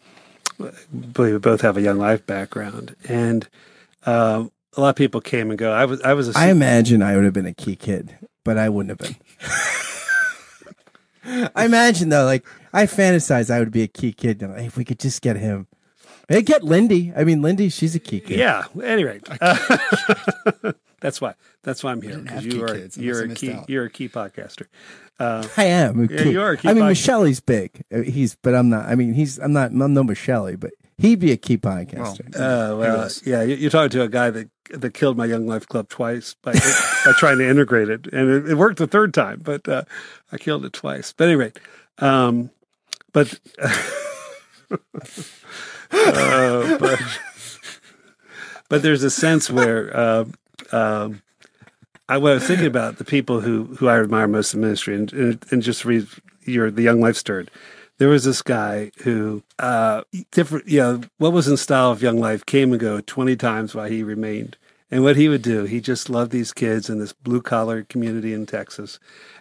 [0.61, 0.71] I
[1.13, 3.47] believe we both have a young life background, and
[4.05, 5.71] um, a lot of people came and go.
[5.71, 6.01] I was.
[6.01, 6.35] I was.
[6.35, 9.15] A, I imagine I would have been a key kid, but I wouldn't have been.
[11.55, 14.41] I imagine though, like I fantasize I would be a key kid.
[14.43, 15.67] and, Hey, if we could just get him,
[16.27, 17.13] hey, get Lindy.
[17.15, 18.39] I mean, Lindy, she's a key kid.
[18.39, 18.65] yeah.
[18.83, 21.35] Anyway, uh, that's why.
[21.63, 22.97] That's why I'm here because You are kids.
[22.97, 23.53] You're a key.
[23.53, 23.69] out.
[23.69, 24.67] You're a key podcaster.
[25.17, 26.09] Uh, I am.
[26.09, 27.83] a Yeah, you are a key I mean, pod- Michelle's big.
[27.93, 28.87] Uh, He's, but I'm not.
[28.89, 29.37] I mean, he's.
[29.39, 29.71] I'm not.
[29.71, 32.27] I'm no Michelle, but he'd be a key podcaster.
[32.35, 33.41] uh, well, yeah.
[33.43, 36.53] you- You're talking to a guy that that killed my young life club twice by
[36.53, 39.83] by trying to integrate it, and it, it worked the third time, but uh,
[40.31, 41.13] I killed it twice.
[41.13, 41.51] But anyway,
[41.99, 42.49] um,
[43.11, 43.39] but.
[45.91, 46.99] uh, but
[48.69, 50.25] but there's a sense where uh,
[50.71, 51.21] um,
[52.09, 54.95] I what I was thinking about the people who who I admire most in ministry,
[54.95, 56.07] and and, and just read
[56.45, 57.51] your the young life stirred.
[57.99, 62.19] There was this guy who uh, different, you know, what was in style of young
[62.19, 64.57] life came and go twenty times while he remained.
[64.91, 68.33] And what he would do, he just loved these kids in this blue collar community
[68.33, 68.99] in Texas,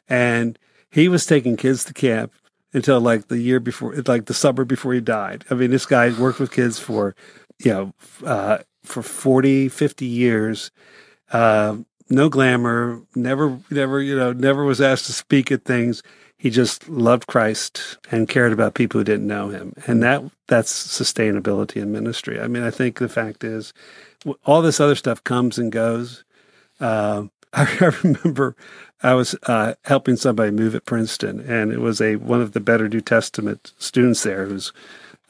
[0.09, 0.59] and
[0.91, 2.33] he was taking kids to camp
[2.73, 5.45] until like the year before, like the summer before he died.
[5.51, 7.15] I mean, this guy worked with kids for,
[7.59, 7.95] you know,
[8.27, 10.71] uh, for 40, 50 years.
[11.33, 11.79] Uh,
[12.09, 16.03] no glamour, never, never, you know, never was asked to speak at things.
[16.43, 19.75] He just loved Christ and cared about people who didn't know him.
[19.87, 22.41] And that, that's sustainability in ministry.
[22.41, 23.73] I mean, I think the fact is
[24.45, 26.25] all this other stuff comes and goes.
[26.81, 28.57] Uh, I remember
[29.05, 32.61] I was uh, helping somebody move at Princeton, and it was a one of the
[32.61, 34.73] better New Testament students there who's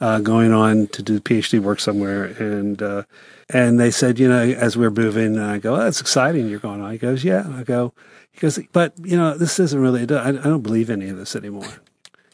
[0.03, 3.03] uh, going on to do PhD work somewhere, and uh,
[3.47, 6.49] and they said, you know, as we're moving, and I go, oh, that's exciting.
[6.49, 6.91] You're going on.
[6.91, 7.47] He goes, yeah.
[7.55, 7.93] I go,
[8.33, 10.01] he goes, but you know, this isn't really.
[10.01, 11.69] I I don't believe any of this anymore.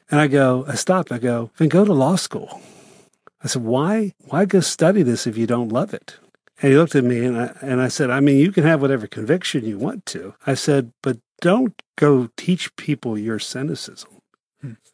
[0.10, 1.12] And I go, I stopped.
[1.12, 2.60] I go, then go to law school.
[3.44, 4.14] I said, why?
[4.26, 6.18] Why go study this if you don't love it?
[6.64, 8.82] And he looked at me and I, and I said, I mean, you can have
[8.82, 10.34] whatever conviction you want to.
[10.48, 14.10] I said, but don't go teach people your cynicism.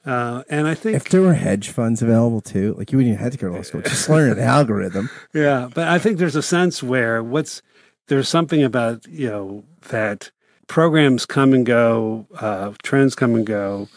[0.05, 3.23] Uh, and I think, If there were hedge funds available too, like you wouldn't even
[3.23, 3.81] have to go to law school.
[3.81, 5.09] Just learn an algorithm.
[5.33, 7.61] yeah, but I think there's a sense where what's,
[8.07, 10.29] there's something about, you know, that
[10.67, 13.87] programs come and go, uh, trends come and go.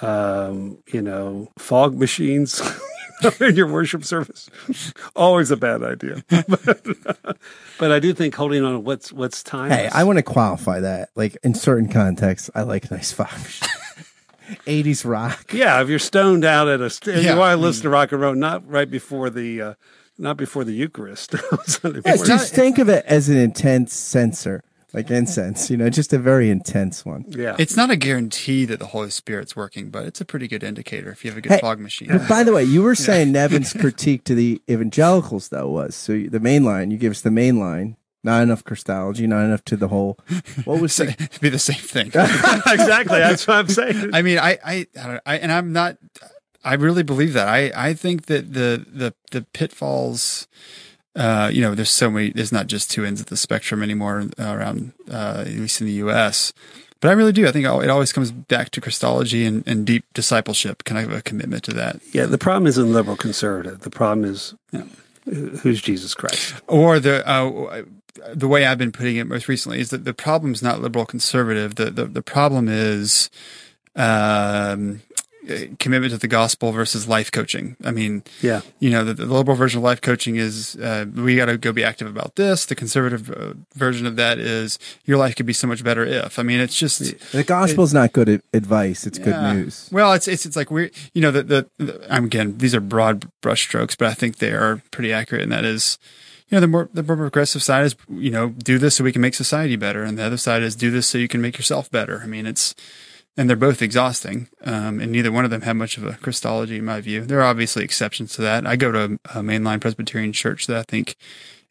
[0.00, 2.60] Um, you know, fog machines
[3.40, 4.48] in your worship service,
[5.14, 6.24] always a bad idea.
[6.28, 6.86] but,
[7.78, 9.70] but I do think holding on to what's what's time.
[9.70, 11.10] Hey, I want to qualify that.
[11.14, 13.60] Like in certain contexts, I like nice five.
[14.66, 15.52] 80s rock.
[15.52, 17.34] Yeah, if you're stoned out at a, st- Yeah.
[17.34, 19.74] you want to listen to rock and roll, not right before the, uh,
[20.18, 21.34] not before the Eucharist.
[22.04, 24.62] Yeah, just think of it as an intense censer,
[24.92, 27.24] like incense, you know, just a very intense one.
[27.28, 27.56] yeah.
[27.58, 31.10] It's not a guarantee that the Holy Spirit's working, but it's a pretty good indicator
[31.10, 32.08] if you have a good Hey, fog machine.
[32.08, 36.12] But by the way, you were saying Nevin's critique to the evangelicals, though, was so
[36.28, 39.76] the main line, you give us the main line, not enough Christology, not enough to
[39.76, 40.18] the whole.
[40.64, 42.06] What was So it'd be the same thing.
[42.66, 43.18] exactly.
[43.18, 44.10] That's what I'm saying.
[44.14, 45.98] I mean, I, I, I, I, and I'm not.
[46.64, 47.48] I really believe that.
[47.48, 50.46] I, I think that the the the pitfalls.
[51.14, 52.30] Uh, you know, there's so many.
[52.30, 55.86] There's not just two ends of the spectrum anymore uh, around, uh, at least in
[55.86, 56.54] the U.S.
[57.00, 57.46] But I really do.
[57.46, 60.84] I think it always comes back to Christology and, and deep discipleship.
[60.84, 63.80] Kind of a commitment to that, yeah, the problem isn't liberal conservative.
[63.80, 64.84] The problem is uh,
[65.24, 66.54] who's Jesus Christ.
[66.68, 67.82] or the uh,
[68.34, 71.06] the way I've been putting it most recently is that the problem is not liberal
[71.06, 71.76] conservative.
[71.76, 73.30] The the, the problem is
[73.96, 75.02] um,
[75.78, 77.76] commitment to the gospel versus life coaching.
[77.84, 78.60] I mean, Yeah.
[78.78, 81.72] you know, the, the liberal version of life coaching is uh, we got to go
[81.72, 82.64] be active about this.
[82.66, 86.38] The conservative uh, version of that is your life could be so much better if.
[86.38, 87.00] I mean, it's just
[87.32, 89.24] the gospel's not good advice, it's yeah.
[89.24, 89.88] good news.
[89.90, 92.80] Well, it's it's it's like we're you know the, the the I'm again these are
[92.80, 95.98] broad brushstrokes, but I think they are pretty accurate, and that is.
[96.52, 99.10] You know, the more the more progressive side is, you know, do this so we
[99.12, 101.56] can make society better, and the other side is do this so you can make
[101.56, 102.20] yourself better.
[102.22, 102.74] I mean, it's
[103.38, 106.76] and they're both exhausting, um, and neither one of them have much of a Christology,
[106.76, 107.24] in my view.
[107.24, 108.66] There are obviously exceptions to that.
[108.66, 111.16] I go to a mainline Presbyterian church that I think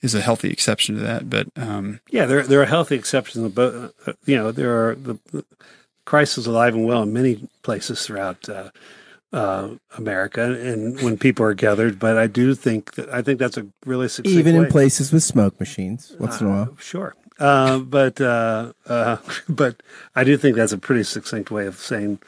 [0.02, 3.54] is a healthy exception to that, but um, Yeah, there there are healthy exceptions.
[3.54, 3.94] both.
[4.08, 5.20] uh, You know, there are the
[6.06, 8.72] Christ is alive and well in many places throughout uh,
[9.34, 12.00] uh, America, and when people are gathered.
[12.00, 14.70] But I do think that I think that's a really succinct Even in way.
[14.70, 16.78] places with smoke machines, once in a Uh, while.
[16.80, 17.16] Sure.
[17.40, 19.18] Uh, but uh, uh,
[19.50, 19.82] but
[20.16, 22.20] I do think that's a pretty succinct way of saying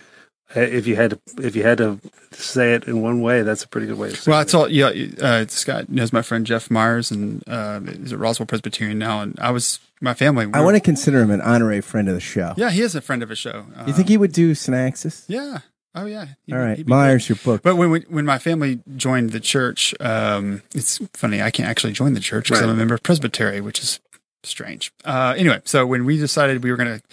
[0.56, 2.00] uh, if you had to if you had to
[2.32, 4.48] say it in one way, that's a pretty good way of saying Well, I it.
[4.50, 4.92] told yeah,
[5.22, 9.22] uh, Scott knows my friend Jeff Myers, and uh, is at Roswell Presbyterian now.
[9.22, 10.48] And I was my family.
[10.54, 12.54] I want to consider him an honorary friend of the show.
[12.58, 13.66] Yeah, he is a friend of a show.
[13.76, 15.26] Uh, You think he would do Synaxis?
[15.28, 15.60] Yeah.
[15.96, 16.26] Oh yeah.
[16.46, 17.62] He'd All be- right, be Myers, your book.
[17.62, 21.94] But when when when my family joined the church, um, it's funny I can't actually
[21.94, 24.00] join the church because I'm a member of Presbytery, which is
[24.44, 24.92] strange.
[25.06, 27.06] Uh, anyway, so when we decided we were going to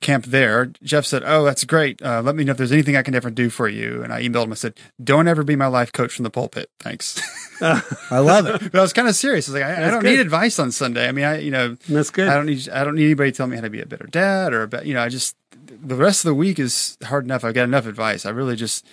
[0.00, 2.02] camp there, Jeff said, "Oh, that's great.
[2.02, 4.22] Uh, let me know if there's anything I can ever do for you." And I
[4.22, 4.52] emailed him.
[4.52, 7.20] I said, "Don't ever be my life coach from the pulpit, thanks."
[7.62, 8.72] I love it.
[8.72, 9.48] but I was kind of serious.
[9.48, 10.10] I was like, I, I don't good.
[10.10, 11.08] need advice on Sunday.
[11.08, 12.28] I mean, I you know, that's good.
[12.28, 14.52] I don't need I don't need anybody telling me how to be a better dad
[14.52, 15.36] or a be- you know I just
[15.80, 17.44] the rest of the week is hard enough.
[17.44, 18.26] I've got enough advice.
[18.26, 18.84] I really just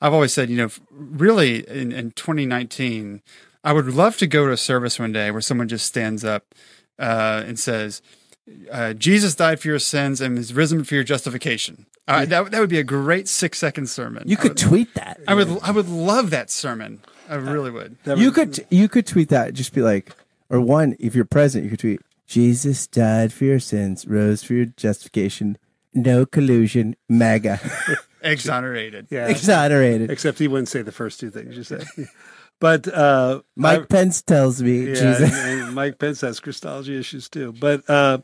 [0.00, 3.22] I've always said you know really in, in 2019
[3.64, 6.54] I would love to go to a service one day where someone just stands up
[6.98, 8.02] uh, and says.
[8.72, 11.86] Uh, Jesus died for your sins and is risen for your justification.
[12.08, 14.24] Uh, that that would be a great six second sermon.
[14.26, 15.20] You could would, tweet that.
[15.28, 17.02] I would I would love that sermon.
[17.28, 17.98] I really would.
[18.02, 19.54] That You was- could you could tweet that.
[19.54, 20.16] Just be like,
[20.50, 24.54] or one, if you're present, you could tweet, Jesus died for your sins, rose for
[24.54, 25.56] your justification,
[25.94, 27.60] no collusion, MAGA,
[28.22, 29.06] Exonerated.
[29.10, 29.26] yeah.
[29.28, 30.10] exonerated.
[30.10, 31.84] Except he wouldn't say the first two things you said.
[32.60, 35.32] But uh, Mike I- Pence tells me, yeah, Jesus.
[35.36, 37.52] and, and Mike Pence has Christology issues too.
[37.58, 38.18] But uh,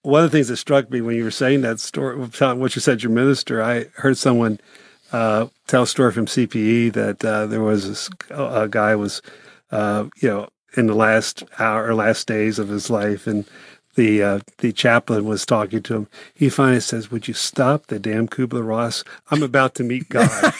[0.00, 2.80] one of the things that struck me when you were saying that story, what you
[2.80, 4.60] said, your minister, I heard someone
[5.12, 9.20] uh, tell a story from CPE that uh, there was this, a guy was,
[9.70, 10.48] uh, you know,
[10.78, 13.44] in the last hour or last days of his life, and
[13.96, 16.08] the uh, the chaplain was talking to him.
[16.34, 19.02] He finally says, "Would you stop the damn Kübler-Ross?
[19.30, 20.30] I'm about to meet God."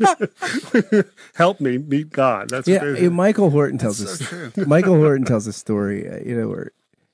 [1.34, 2.48] Help me meet God.
[2.50, 4.18] That's Yeah, they- uh, Michael Horton tells So us.
[4.18, 4.52] true.
[4.66, 6.08] Michael Horton tells a story.
[6.08, 6.72] Uh, you know, where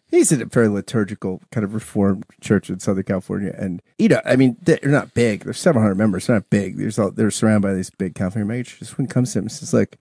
[0.09, 4.21] he's in a very liturgical kind of reformed church in Southern California, and you know,
[4.25, 5.45] I mean, they're not big.
[5.45, 6.27] There's 700 members.
[6.27, 6.77] They're not big.
[6.79, 8.97] There's all, they're surrounded by these big California mega churches.
[8.97, 9.99] When it comes to him, he says like,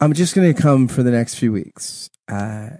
[0.00, 2.70] "I'm just going to come for the next few weeks." Uh,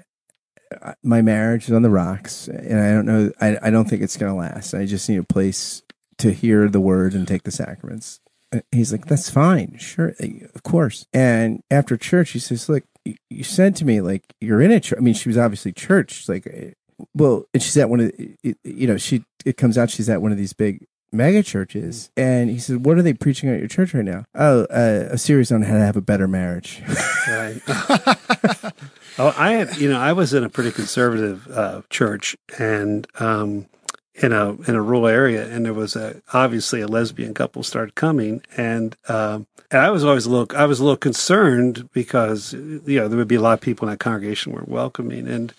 [1.03, 3.33] my marriage is on the rocks, and I don't know.
[3.41, 4.75] I, I don't think it's going to last.
[4.75, 5.83] I just need a place
[6.19, 8.21] to hear the word and take the sacraments.
[8.53, 10.15] And He's like, that's fine, sure,
[10.55, 11.07] of course.
[11.13, 12.85] And after church, he says, look,
[13.31, 14.99] you, said to me like you're in a church.
[14.99, 16.29] I mean, she was obviously church.
[16.29, 16.71] Like, eh,
[17.15, 20.21] well, and she's at one of, the, you know, she it comes out she's at
[20.21, 23.69] one of these big mega churches, and he says, what are they preaching at your
[23.69, 24.25] church right now?
[24.35, 26.83] Oh, uh, a series on how to have a better marriage.
[27.29, 27.61] Right.
[29.19, 33.67] Oh, I you know, I was in a pretty conservative uh, church and um,
[34.15, 37.95] in a in a rural area, and there was a obviously a lesbian couple started
[37.95, 42.53] coming, and um, and I was always a little I was a little concerned because
[42.53, 45.53] you know there would be a lot of people in that congregation were welcoming, and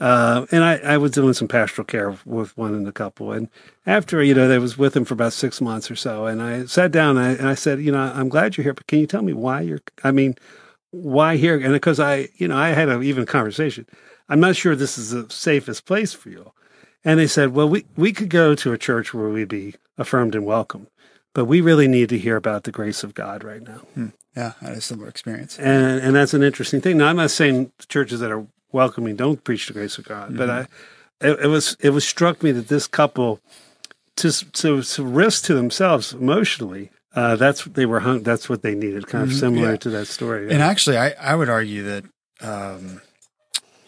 [0.00, 3.48] uh, and I, I was doing some pastoral care with one in the couple, and
[3.86, 6.64] after you know I was with him for about six months or so, and I
[6.66, 8.98] sat down and I, and I said, you know, I'm glad you're here, but can
[8.98, 9.80] you tell me why you're?
[10.02, 10.36] I mean
[10.90, 11.58] why here?
[11.58, 13.86] And because I, you know, I had an even a conversation.
[14.28, 16.52] I'm not sure this is the safest place for you.
[17.04, 20.34] And they said, well, we, we could go to a church where we'd be affirmed
[20.34, 20.86] and welcome,
[21.34, 23.78] but we really need to hear about the grace of God right now.
[23.94, 24.06] Hmm.
[24.36, 25.58] Yeah, I had a similar experience.
[25.58, 26.98] And, and that's an interesting thing.
[26.98, 30.38] Now, I'm not saying churches that are welcoming don't preach the grace of God, mm-hmm.
[30.38, 30.60] but I,
[31.20, 33.40] it, it, was, it was struck me that this couple,
[34.16, 38.22] to, to, to risk to themselves emotionally, uh, that's they were hung.
[38.22, 39.38] That's what they needed, kind of mm-hmm.
[39.38, 39.76] similar yeah.
[39.76, 40.50] to that story.
[40.50, 42.04] And actually, I, I would argue that
[42.40, 43.00] um,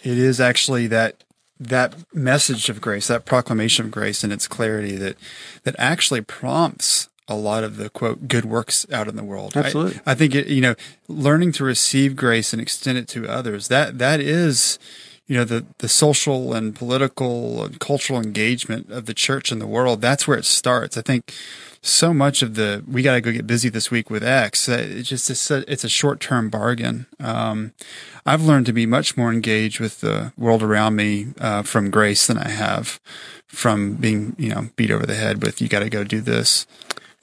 [0.02, 1.22] it is actually that
[1.60, 5.16] that message of grace, that proclamation of grace, and its clarity that
[5.62, 9.56] that actually prompts a lot of the quote good works out in the world.
[9.56, 10.74] Absolutely, I, I think it, you know,
[11.06, 13.68] learning to receive grace and extend it to others.
[13.68, 14.80] That that is
[15.32, 19.66] you know the the social and political and cultural engagement of the church in the
[19.66, 21.32] world that's where it starts i think
[21.82, 24.68] so much of the we got to go get busy this week with X.
[24.68, 27.06] It's just it's a, it's a short term bargain.
[27.18, 27.72] Um,
[28.24, 32.28] I've learned to be much more engaged with the world around me uh, from grace
[32.28, 33.00] than I have
[33.48, 36.66] from being you know beat over the head with you got to go do this.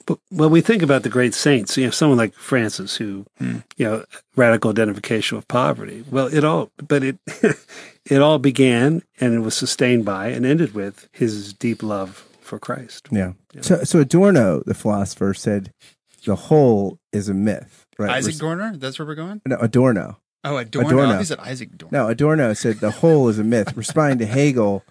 [0.06, 3.62] But when we think about the great saints, you know, someone like Francis, who, mm.
[3.76, 4.04] you know,
[4.36, 6.04] radical identification with poverty.
[6.10, 7.18] Well, it all, but it,
[8.04, 12.58] it all began and it was sustained by and ended with his deep love for
[12.58, 13.08] Christ.
[13.10, 13.32] Yeah.
[13.52, 13.62] yeah.
[13.62, 15.72] So, so Adorno, the philosopher, said
[16.24, 17.86] the whole is a myth.
[17.98, 18.10] Right?
[18.10, 18.76] Isaac Dorner.
[18.76, 19.42] That's where we're going.
[19.46, 20.18] No, Adorno.
[20.42, 20.88] Oh, Adorno.
[20.88, 21.18] Adorno.
[21.18, 21.98] He said Isaac Dorner.
[21.98, 24.82] No, Adorno said the whole is a myth, responding to Hegel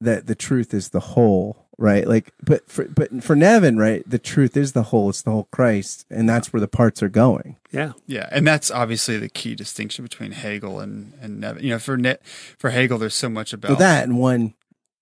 [0.00, 1.62] that the truth is the whole.
[1.78, 5.10] Right, like, but for but for Nevin, right, the truth is the whole.
[5.10, 7.56] It's the whole Christ, and that's where the parts are going.
[7.70, 11.62] Yeah, yeah, and that's obviously the key distinction between Hegel and and Nevin.
[11.62, 12.16] You know, for ne-
[12.56, 14.54] for Hegel, there's so much about well, that, and one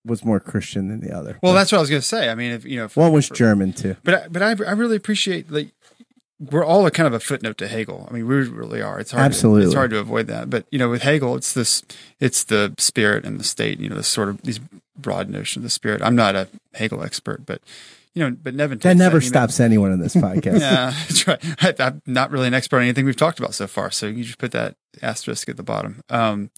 [0.05, 1.39] was more Christian than the other.
[1.41, 2.29] Well, but, that's what I was going to say.
[2.29, 3.95] I mean, if you know, one was for, German too.
[4.03, 5.69] But but I, I really appreciate like
[6.39, 8.07] we're all a kind of a footnote to Hegel.
[8.09, 8.99] I mean, we really are.
[8.99, 9.23] It's hard.
[9.23, 10.49] Absolutely, to, it's hard to avoid that.
[10.49, 11.83] But you know, with Hegel, it's this,
[12.19, 13.79] it's the spirit and the state.
[13.79, 14.59] You know, this sort of these
[14.97, 16.01] broad notion of the spirit.
[16.01, 17.61] I'm not a Hegel expert, but
[18.13, 18.79] you know, but Nevin.
[18.79, 20.59] That never that, stops know, anyone in this podcast.
[20.59, 21.79] yeah, that's right.
[21.79, 24.23] I, am not really an expert on anything we've talked about so far, so you
[24.23, 26.01] just put that asterisk at the bottom.
[26.09, 26.49] Um,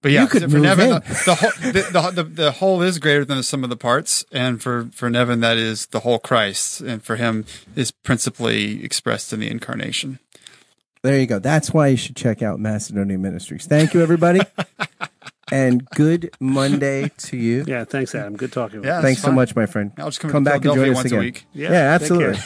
[0.00, 3.24] but yeah, you could for Nevin, the, the, whole, the, the, the, whole is greater
[3.24, 6.80] than the sum of the parts, and for for Nevin, that is the whole Christ,
[6.80, 7.44] and for him
[7.74, 10.20] is principally expressed in the incarnation.
[11.02, 11.38] There you go.
[11.40, 13.66] That's why you should check out Macedonia Ministries.
[13.66, 14.40] Thank you, everybody,
[15.52, 17.64] and good Monday to you.
[17.66, 18.36] Yeah, thanks, Adam.
[18.36, 18.80] Good talking.
[18.80, 19.02] With yeah, you.
[19.02, 19.92] thanks so much, my friend.
[19.98, 21.34] I'll just come, come back and join us again.
[21.52, 22.40] Yeah, yeah absolutely.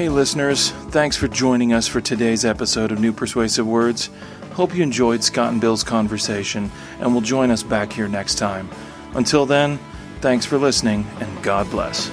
[0.00, 4.08] Hey, listeners, thanks for joining us for today's episode of New Persuasive Words.
[4.52, 8.70] Hope you enjoyed Scott and Bill's conversation and will join us back here next time.
[9.12, 9.78] Until then,
[10.22, 12.10] thanks for listening and God bless.